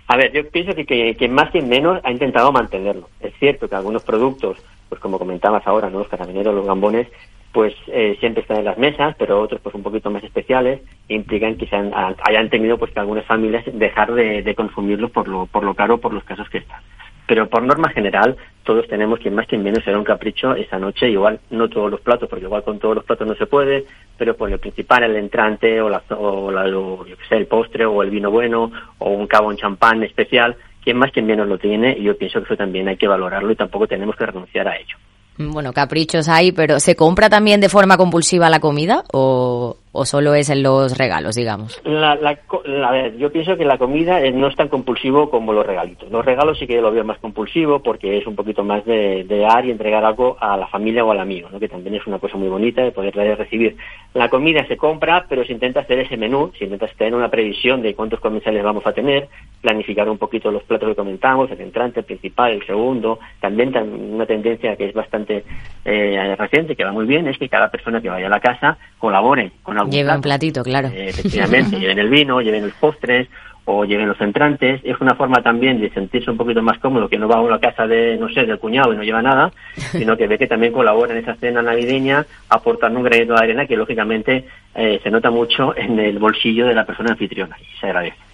A 0.08 0.16
ver, 0.16 0.32
yo 0.32 0.50
pienso 0.50 0.74
que, 0.74 1.14
que, 1.14 1.28
más 1.28 1.52
que 1.52 1.62
menos 1.62 2.00
ha 2.02 2.10
intentado 2.10 2.50
mantenerlo. 2.50 3.08
Es 3.20 3.32
cierto 3.38 3.68
que 3.68 3.76
algunos 3.76 4.02
productos, 4.02 4.58
pues 4.88 5.00
como 5.00 5.16
comentabas 5.16 5.64
ahora, 5.64 5.88
¿no? 5.90 6.00
los 6.00 6.08
carabineros, 6.08 6.56
los 6.56 6.66
gambones, 6.66 7.06
pues 7.52 7.72
eh, 7.86 8.16
siempre 8.18 8.42
están 8.42 8.56
en 8.56 8.64
las 8.64 8.76
mesas, 8.76 9.14
pero 9.16 9.40
otros 9.40 9.60
pues 9.60 9.76
un 9.76 9.84
poquito 9.84 10.10
más 10.10 10.24
especiales 10.24 10.80
implican 11.06 11.56
que 11.56 11.68
se 11.68 11.76
han, 11.76 11.92
hayan 11.94 12.50
tenido 12.50 12.78
pues 12.78 12.90
que 12.90 12.98
algunas 12.98 13.26
familias 13.26 13.64
dejar 13.72 14.12
de, 14.12 14.42
de 14.42 14.54
consumirlos 14.56 15.12
por 15.12 15.28
lo, 15.28 15.46
por 15.46 15.62
lo 15.62 15.74
caro, 15.74 15.98
por 15.98 16.12
los 16.12 16.24
casos 16.24 16.48
que 16.50 16.58
están. 16.58 16.82
Pero 17.26 17.48
por 17.48 17.62
norma 17.62 17.88
general, 17.90 18.36
todos 18.64 18.86
tenemos 18.88 19.18
quien 19.18 19.34
más 19.34 19.46
quien 19.46 19.62
menos 19.62 19.84
será 19.84 19.98
un 19.98 20.04
capricho 20.04 20.54
esa 20.54 20.78
noche, 20.78 21.08
igual 21.08 21.40
no 21.50 21.68
todos 21.68 21.90
los 21.90 22.00
platos, 22.00 22.28
porque 22.28 22.44
igual 22.44 22.62
con 22.62 22.78
todos 22.78 22.96
los 22.96 23.04
platos 23.04 23.26
no 23.26 23.34
se 23.34 23.46
puede, 23.46 23.84
pero 24.18 24.36
por 24.36 24.50
lo 24.50 24.58
principal 24.58 25.04
el 25.04 25.16
entrante 25.16 25.80
o, 25.80 25.88
la, 25.88 26.02
o, 26.10 26.50
la, 26.50 26.68
yo 26.68 27.04
sé, 27.28 27.36
el 27.36 27.46
postre 27.46 27.86
o 27.86 28.02
el 28.02 28.10
vino 28.10 28.30
bueno 28.30 28.70
o 28.98 29.10
un 29.10 29.26
cabo 29.26 29.50
en 29.50 29.58
champán 29.58 30.02
especial, 30.02 30.56
quien 30.82 30.98
más 30.98 31.12
quien 31.12 31.26
menos 31.26 31.48
lo 31.48 31.58
tiene 31.58 31.96
y 31.98 32.04
yo 32.04 32.16
pienso 32.16 32.40
que 32.40 32.46
eso 32.46 32.56
también 32.56 32.88
hay 32.88 32.96
que 32.96 33.08
valorarlo 33.08 33.52
y 33.52 33.56
tampoco 33.56 33.86
tenemos 33.86 34.16
que 34.16 34.26
renunciar 34.26 34.68
a 34.68 34.76
ello. 34.76 34.96
Bueno, 35.36 35.72
caprichos 35.72 36.28
hay, 36.28 36.52
pero 36.52 36.78
¿se 36.78 36.94
compra 36.94 37.28
también 37.28 37.60
de 37.60 37.68
forma 37.68 37.96
compulsiva 37.96 38.48
la 38.50 38.60
comida 38.60 39.02
o, 39.12 39.76
o 39.96 40.04
solo 40.04 40.34
es 40.34 40.50
en 40.50 40.62
los 40.64 40.98
regalos, 40.98 41.36
digamos? 41.36 41.80
La, 41.84 42.16
la, 42.16 42.36
a 42.86 42.90
ver, 42.90 43.16
yo 43.16 43.30
pienso 43.30 43.56
que 43.56 43.64
la 43.64 43.78
comida 43.78 44.20
no 44.32 44.48
es 44.48 44.56
tan 44.56 44.68
compulsivo 44.68 45.30
como 45.30 45.52
los 45.52 45.64
regalitos. 45.64 46.10
Los 46.10 46.24
regalos 46.24 46.58
sí 46.58 46.66
que 46.66 46.80
lo 46.80 46.90
veo 46.90 47.04
más 47.04 47.18
compulsivo 47.18 47.78
porque 47.80 48.18
es 48.18 48.26
un 48.26 48.34
poquito 48.34 48.64
más 48.64 48.84
de, 48.84 49.22
de 49.22 49.38
dar 49.38 49.64
y 49.64 49.70
entregar 49.70 50.04
algo 50.04 50.36
a 50.40 50.56
la 50.56 50.66
familia 50.66 51.04
o 51.04 51.12
al 51.12 51.20
amigo, 51.20 51.48
¿no? 51.50 51.60
que 51.60 51.68
también 51.68 51.94
es 51.94 52.06
una 52.08 52.18
cosa 52.18 52.36
muy 52.36 52.48
bonita 52.48 52.82
de 52.82 52.90
poder 52.90 53.14
recibir. 53.38 53.76
La 54.14 54.28
comida 54.28 54.66
se 54.66 54.76
compra, 54.76 55.26
pero 55.28 55.44
se 55.44 55.52
intenta 55.52 55.80
hacer 55.80 56.00
ese 56.00 56.16
menú, 56.16 56.50
se 56.58 56.64
intenta 56.64 56.88
tener 56.88 57.14
una 57.14 57.30
previsión 57.30 57.80
de 57.80 57.94
cuántos 57.94 58.18
comensales 58.18 58.64
vamos 58.64 58.84
a 58.86 58.92
tener, 58.92 59.28
planificar 59.60 60.08
un 60.08 60.18
poquito 60.18 60.50
los 60.50 60.62
platos 60.64 60.88
que 60.88 60.94
comentamos, 60.94 61.50
el 61.50 61.60
entrante, 61.60 62.00
el 62.00 62.06
principal, 62.06 62.52
el 62.52 62.66
segundo. 62.66 63.18
También 63.40 63.72
una 64.12 64.26
tendencia 64.26 64.76
que 64.76 64.86
es 64.86 64.94
bastante 64.94 65.44
eh, 65.84 66.34
reciente, 66.36 66.76
que 66.76 66.84
va 66.84 66.92
muy 66.92 67.06
bien, 67.06 67.28
es 67.28 67.38
que 67.38 67.48
cada 67.48 67.70
persona 67.70 68.00
que 68.00 68.10
vaya 68.10 68.26
a 68.26 68.30
la 68.30 68.40
casa 68.40 68.76
colabore 68.98 69.52
con 69.62 69.78
Lleva 69.90 70.16
un 70.16 70.22
platito, 70.22 70.62
claro. 70.62 70.88
Eh, 70.88 71.08
efectivamente, 71.08 71.76
lleven 71.80 71.98
el 71.98 72.08
vino, 72.08 72.40
lleven 72.40 72.64
los 72.64 72.74
postres 72.74 73.28
o 73.66 73.84
lleven 73.84 74.08
los 74.08 74.20
entrantes. 74.20 74.80
Es 74.84 75.00
una 75.00 75.14
forma 75.14 75.42
también 75.42 75.80
de 75.80 75.90
sentirse 75.90 76.30
un 76.30 76.36
poquito 76.36 76.62
más 76.62 76.78
cómodo, 76.78 77.08
que 77.08 77.18
no 77.18 77.28
va 77.28 77.36
a 77.36 77.40
una 77.40 77.58
casa 77.58 77.86
de, 77.86 78.16
no 78.18 78.28
sé, 78.28 78.44
del 78.44 78.58
cuñado 78.58 78.92
y 78.92 78.96
no 78.96 79.02
lleva 79.02 79.22
nada, 79.22 79.52
sino 79.92 80.16
que 80.16 80.26
ve 80.26 80.38
que 80.38 80.46
también 80.46 80.72
colabora 80.72 81.12
en 81.12 81.20
esa 81.20 81.34
cena 81.36 81.62
navideña 81.62 82.26
aportando 82.48 82.98
un 82.98 83.04
granito 83.04 83.34
de 83.34 83.40
arena 83.40 83.66
que 83.66 83.76
lógicamente 83.76 84.44
eh, 84.74 85.00
se 85.02 85.10
nota 85.10 85.30
mucho 85.30 85.76
en 85.76 85.98
el 85.98 86.18
bolsillo 86.18 86.66
de 86.66 86.74
la 86.74 86.84
persona 86.84 87.12
anfitriona 87.12 87.56
y 87.60 87.78
se 87.78 87.86
agradece. 87.86 88.33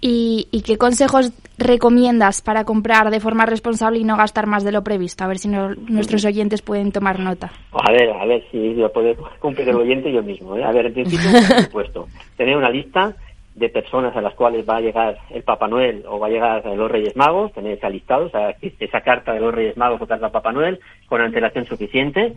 ¿Y, 0.00 0.62
qué 0.66 0.76
consejos 0.76 1.32
recomiendas 1.58 2.42
para 2.42 2.64
comprar 2.64 3.10
de 3.10 3.20
forma 3.20 3.46
responsable 3.46 3.98
y 3.98 4.04
no 4.04 4.16
gastar 4.16 4.46
más 4.46 4.62
de 4.64 4.72
lo 4.72 4.82
previsto? 4.84 5.24
A 5.24 5.28
ver 5.28 5.38
si 5.38 5.48
nuestros 5.48 6.24
oyentes 6.24 6.62
pueden 6.62 6.92
tomar 6.92 7.18
nota. 7.18 7.50
A 7.72 7.90
ver, 7.90 8.10
a 8.10 8.24
ver 8.26 8.44
si 8.50 8.74
lo 8.74 8.92
puede 8.92 9.16
cumplir 9.40 9.68
el 9.68 9.76
oyente 9.76 10.12
yo 10.12 10.22
mismo. 10.22 10.56
¿eh? 10.56 10.64
A 10.64 10.72
ver, 10.72 10.86
en 10.86 10.92
principio, 10.92 11.30
por 11.30 11.62
supuesto, 11.64 12.08
tener 12.36 12.56
una 12.56 12.70
lista 12.70 13.16
de 13.54 13.70
personas 13.70 14.14
a 14.14 14.20
las 14.20 14.34
cuales 14.34 14.68
va 14.68 14.76
a 14.76 14.80
llegar 14.82 15.18
el 15.30 15.42
Papá 15.42 15.66
Noel 15.66 16.04
o 16.06 16.18
va 16.18 16.26
a 16.26 16.30
llegar 16.30 16.66
los 16.66 16.90
Reyes 16.90 17.16
Magos, 17.16 17.52
tener 17.52 17.78
esa 17.78 17.88
listado, 17.88 18.26
o 18.26 18.30
sea, 18.30 18.54
esa 18.60 19.00
carta 19.00 19.32
de 19.32 19.40
los 19.40 19.54
Reyes 19.54 19.78
Magos 19.78 20.00
o 20.02 20.06
carta 20.06 20.28
Papá 20.28 20.52
Noel 20.52 20.78
con 21.08 21.22
antelación 21.22 21.64
suficiente 21.64 22.34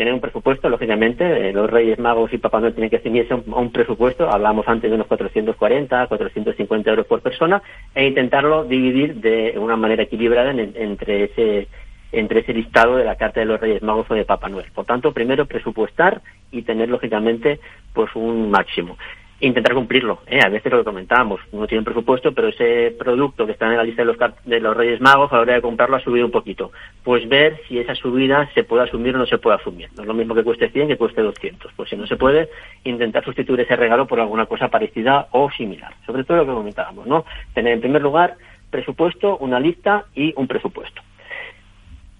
tener 0.00 0.14
un 0.14 0.20
presupuesto, 0.22 0.70
lógicamente, 0.70 1.50
eh, 1.50 1.52
los 1.52 1.68
Reyes 1.68 1.98
Magos 1.98 2.32
y 2.32 2.38
Papá 2.38 2.58
Noel 2.58 2.72
tienen 2.72 2.88
que 2.88 3.00
ceñirse 3.00 3.34
un, 3.34 3.44
un 3.52 3.70
presupuesto, 3.70 4.30
hablamos 4.32 4.66
antes 4.66 4.88
de 4.88 4.94
unos 4.94 5.06
440, 5.06 6.06
450 6.06 6.88
euros 6.88 7.04
por 7.04 7.20
persona, 7.20 7.60
e 7.94 8.06
intentarlo 8.06 8.64
dividir 8.64 9.16
de 9.16 9.58
una 9.58 9.76
manera 9.76 10.04
equilibrada 10.04 10.52
entre 10.52 11.24
ese 11.24 11.68
entre 12.12 12.40
ese 12.40 12.54
listado 12.54 12.96
de 12.96 13.04
la 13.04 13.16
carta 13.16 13.40
de 13.40 13.46
los 13.46 13.60
Reyes 13.60 13.82
Magos 13.82 14.10
o 14.10 14.14
de 14.14 14.24
Papá 14.24 14.48
Noel. 14.48 14.72
Por 14.74 14.86
tanto, 14.86 15.12
primero 15.12 15.44
presupuestar 15.44 16.22
y 16.50 16.62
tener 16.62 16.88
lógicamente 16.88 17.60
pues 17.92 18.08
un 18.16 18.50
máximo 18.50 18.96
intentar 19.40 19.74
cumplirlo. 19.74 20.20
¿eh? 20.26 20.40
A 20.44 20.48
veces 20.48 20.70
lo 20.70 20.78
que 20.78 20.84
comentábamos, 20.84 21.40
uno 21.52 21.66
tiene 21.66 21.80
un 21.80 21.84
presupuesto, 21.84 22.32
pero 22.32 22.48
ese 22.48 22.94
producto 22.98 23.46
que 23.46 23.52
está 23.52 23.66
en 23.66 23.76
la 23.76 23.84
lista 23.84 24.02
de 24.02 24.06
los, 24.06 24.16
de 24.44 24.60
los 24.60 24.76
Reyes 24.76 25.00
Magos, 25.00 25.32
a 25.32 25.36
la 25.36 25.42
hora 25.42 25.54
de 25.54 25.62
comprarlo, 25.62 25.96
ha 25.96 26.00
subido 26.00 26.26
un 26.26 26.32
poquito. 26.32 26.72
Pues 27.02 27.28
ver 27.28 27.60
si 27.66 27.78
esa 27.78 27.94
subida 27.94 28.48
se 28.54 28.64
puede 28.64 28.84
asumir 28.84 29.14
o 29.14 29.18
no 29.18 29.26
se 29.26 29.38
puede 29.38 29.56
asumir. 29.56 29.88
No 29.96 30.02
es 30.02 30.08
lo 30.08 30.14
mismo 30.14 30.34
que 30.34 30.44
cueste 30.44 30.70
100 30.70 30.88
que 30.88 30.96
cueste 30.96 31.22
200. 31.22 31.72
Pues 31.74 31.88
si 31.88 31.96
no 31.96 32.06
se 32.06 32.16
puede, 32.16 32.48
intentar 32.84 33.24
sustituir 33.24 33.60
ese 33.60 33.76
regalo 33.76 34.06
por 34.06 34.20
alguna 34.20 34.46
cosa 34.46 34.68
parecida 34.68 35.28
o 35.32 35.50
similar. 35.50 35.94
Sobre 36.06 36.24
todo 36.24 36.38
lo 36.38 36.46
que 36.46 36.52
comentábamos, 36.52 37.06
¿no? 37.06 37.24
Tener 37.54 37.72
en 37.72 37.80
primer 37.80 38.02
lugar 38.02 38.36
presupuesto, 38.70 39.36
una 39.38 39.58
lista 39.58 40.04
y 40.14 40.32
un 40.36 40.46
presupuesto. 40.46 41.02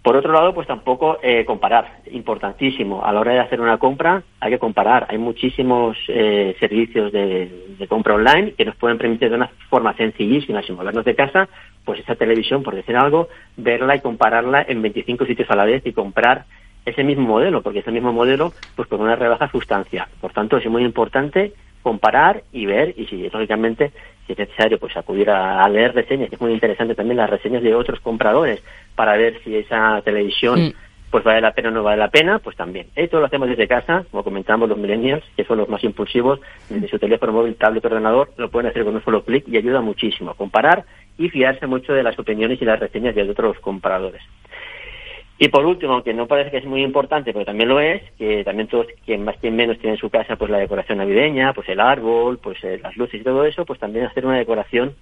Por 0.03 0.17
otro 0.17 0.33
lado, 0.33 0.55
pues 0.55 0.67
tampoco 0.67 1.19
eh, 1.23 1.45
comparar, 1.45 2.01
importantísimo. 2.11 3.05
A 3.05 3.13
la 3.13 3.21
hora 3.21 3.33
de 3.33 3.41
hacer 3.41 3.61
una 3.61 3.77
compra 3.77 4.23
hay 4.41 4.51
que 4.51 4.59
comparar. 4.59 5.07
Hay 5.11 5.19
muchísimos 5.19 5.97
eh, 6.09 6.57
servicios 6.59 7.13
de, 7.13 7.87
compra 7.87 8.15
online 8.15 8.53
que 8.53 8.65
nos 8.65 8.77
pueden 8.77 8.97
permitir 8.97 9.29
de 9.29 9.37
una 9.37 9.51
forma 9.69 9.95
sencillísima, 9.95 10.63
sin 10.63 10.77
movernos 10.77 11.05
de 11.05 11.15
casa, 11.15 11.49
pues 11.85 12.01
esa 12.01 12.15
televisión, 12.15 12.63
por 12.63 12.75
decir 12.75 12.97
algo, 12.97 13.29
verla 13.57 13.97
y 13.97 14.01
compararla 14.01 14.65
en 14.67 14.81
25 14.81 15.27
sitios 15.27 15.51
a 15.51 15.57
la 15.57 15.65
vez 15.67 15.85
y 15.85 15.93
comprar 15.93 16.45
ese 16.87 17.05
mismo 17.05 17.27
modelo, 17.27 17.63
porque 17.63 17.81
ese 17.81 17.91
mismo 17.91 18.13
modelo, 18.13 18.55
pues 18.77 18.89
con 18.89 19.01
una 19.03 19.17
rebaja 19.17 19.51
sustancial. 19.51 20.07
Por 20.21 20.33
tanto, 20.33 20.57
es 20.57 20.67
muy 20.67 20.83
importante 20.83 21.53
comparar 21.83 22.43
y 22.53 22.67
ver 22.67 22.95
y 22.97 23.07
si 23.07 23.29
lógicamente 23.31 23.93
si 24.27 24.33
es 24.33 24.39
necesario 24.39 24.79
pues 24.79 24.97
acudir 24.97 25.31
a, 25.31 25.67
leer 25.69 25.95
reseñas 25.95 26.29
que 26.29 26.35
es 26.35 26.41
muy 26.41 26.53
interesante 26.53 26.95
también 26.95 27.17
las 27.17 27.31
reseñas 27.31 27.63
de 27.63 27.75
otros 27.75 28.01
compradores 28.01 28.63
para 28.95 29.17
ver 29.17 29.41
si 29.43 29.57
esa 29.57 30.01
televisión 30.03 30.61
mm. 30.61 30.73
pues 31.11 31.25
vale 31.25 31.41
la 31.41 31.53
pena 31.53 31.69
o 31.69 31.73
no 31.73 31.83
vale 31.83 31.99
la 31.99 32.11
pena 32.11 32.39
pues 32.39 32.57
también. 32.57 32.89
Esto 32.95 33.19
lo 33.19 33.27
hacemos 33.27 33.49
desde 33.49 33.69
casa 33.69 34.05
como 34.11 34.23
comentamos 34.23 34.69
los 34.69 34.79
millennials 34.79 35.25
que 35.37 35.45
son 35.45 35.59
los 35.59 35.69
más 35.69 35.83
impulsivos 35.85 36.41
desde 36.69 36.89
su 36.89 36.99
teléfono 36.99 37.33
móvil 37.33 37.57
tablet 37.57 37.85
ordenador 37.85 38.33
lo 38.37 38.51
pueden 38.51 38.71
hacer 38.71 38.85
con 38.85 38.95
un 38.95 39.05
solo 39.05 39.25
clic 39.25 39.49
y 39.49 39.57
ayuda 39.57 39.81
muchísimo. 39.81 40.31
A 40.31 40.35
comparar 40.35 40.85
y 41.19 41.29
fiarse 41.29 41.67
mucho 41.67 41.93
de 41.93 42.03
las 42.03 42.19
opiniones 42.19 42.61
y 42.61 42.65
las 42.65 42.79
reseñas 42.79 43.15
de 43.15 43.29
otros 43.29 43.59
compradores 43.61 44.23
y 45.43 45.49
por 45.49 45.65
último, 45.65 45.95
aunque 45.95 46.13
no 46.13 46.27
parece 46.27 46.51
que 46.51 46.59
es 46.59 46.67
muy 46.67 46.83
importante, 46.83 47.33
pero 47.33 47.47
también 47.47 47.71
lo 47.71 47.81
es, 47.81 48.03
que 48.19 48.45
también 48.45 48.69
todos, 48.69 48.87
quien 49.07 49.25
más 49.25 49.39
quien 49.39 49.57
menos 49.57 49.79
tiene 49.79 49.95
en 49.95 50.01
su 50.01 50.11
casa, 50.11 50.37
pues 50.37 50.51
la 50.51 50.59
decoración 50.59 50.99
navideña, 50.99 51.55
pues 51.55 51.67
el 51.71 51.81
árbol, 51.81 52.39
pues 52.39 52.63
eh, 52.63 52.79
las 52.83 52.95
luces 52.99 53.23
y 53.23 53.25
todo 53.25 53.47
eso, 53.47 53.65
pues 53.65 53.81
también 53.81 54.05
hacer 54.05 54.27
una 54.27 54.37
decoración 54.37 54.95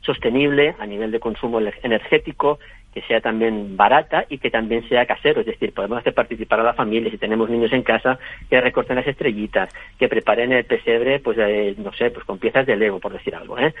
sostenible 0.00 0.74
a 0.78 0.86
nivel 0.86 1.10
de 1.10 1.20
consumo 1.20 1.60
energético, 1.82 2.58
que 2.92 3.02
sea 3.02 3.20
también 3.20 3.76
barata 3.76 4.24
y 4.28 4.38
que 4.38 4.50
también 4.50 4.88
sea 4.88 5.06
casero. 5.06 5.40
Es 5.40 5.46
decir, 5.46 5.72
podemos 5.72 5.98
hacer 5.98 6.12
participar 6.12 6.60
a 6.60 6.64
la 6.64 6.74
familia, 6.74 7.10
si 7.10 7.18
tenemos 7.18 7.48
niños 7.48 7.72
en 7.72 7.82
casa, 7.82 8.18
que 8.48 8.60
recorten 8.60 8.96
las 8.96 9.06
estrellitas, 9.06 9.72
que 9.98 10.08
preparen 10.08 10.52
el 10.52 10.64
pesebre, 10.64 11.20
pues, 11.20 11.38
eh, 11.38 11.74
no 11.78 11.92
sé, 11.92 12.10
pues 12.10 12.24
con 12.24 12.38
piezas 12.38 12.66
de 12.66 12.76
Lego, 12.76 12.98
por 12.98 13.12
decir 13.12 13.34
algo, 13.34 13.58
¿eh? 13.58 13.74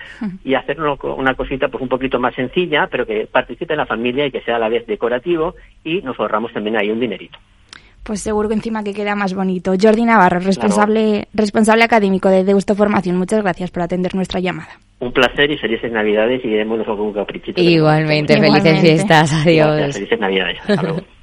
Y 0.44 0.54
hacer 0.54 0.80
una 0.80 1.34
cosita, 1.34 1.68
pues 1.68 1.82
un 1.82 1.88
poquito 1.88 2.20
más 2.20 2.34
sencilla, 2.34 2.86
pero 2.86 3.06
que 3.06 3.26
participe 3.26 3.72
en 3.72 3.78
la 3.78 3.86
familia 3.86 4.26
y 4.26 4.30
que 4.30 4.42
sea 4.42 4.56
a 4.56 4.60
la 4.60 4.68
vez 4.68 4.86
decorativo 4.86 5.54
y 5.82 6.02
nos 6.02 6.18
ahorramos 6.18 6.52
también 6.52 6.76
ahí 6.76 6.90
un 6.90 7.00
dinerito 7.00 7.38
pues 8.02 8.20
seguro 8.20 8.48
que 8.48 8.54
encima 8.54 8.82
que 8.82 8.92
queda 8.92 9.14
más 9.14 9.34
bonito. 9.34 9.72
Jordi 9.80 10.04
Navarro, 10.04 10.40
responsable, 10.40 11.28
responsable 11.34 11.84
académico 11.84 12.28
de 12.28 12.44
Deusto 12.44 12.74
Formación, 12.74 13.16
muchas 13.16 13.42
gracias 13.42 13.70
por 13.70 13.82
atender 13.82 14.14
nuestra 14.14 14.40
llamada. 14.40 14.70
Un 15.00 15.12
placer 15.12 15.50
y 15.50 15.58
felices 15.58 15.90
Navidades 15.90 16.44
y 16.44 16.48
démonos 16.48 16.86
algún 16.88 17.12
caprichito. 17.12 17.60
Igualmente, 17.60 18.38
felices 18.38 18.80
fiestas. 18.80 19.32
Adiós. 19.46 19.94
felices 19.94 20.20
Navidades. 20.20 20.58
Hasta 20.60 20.82
luego. 20.82 21.00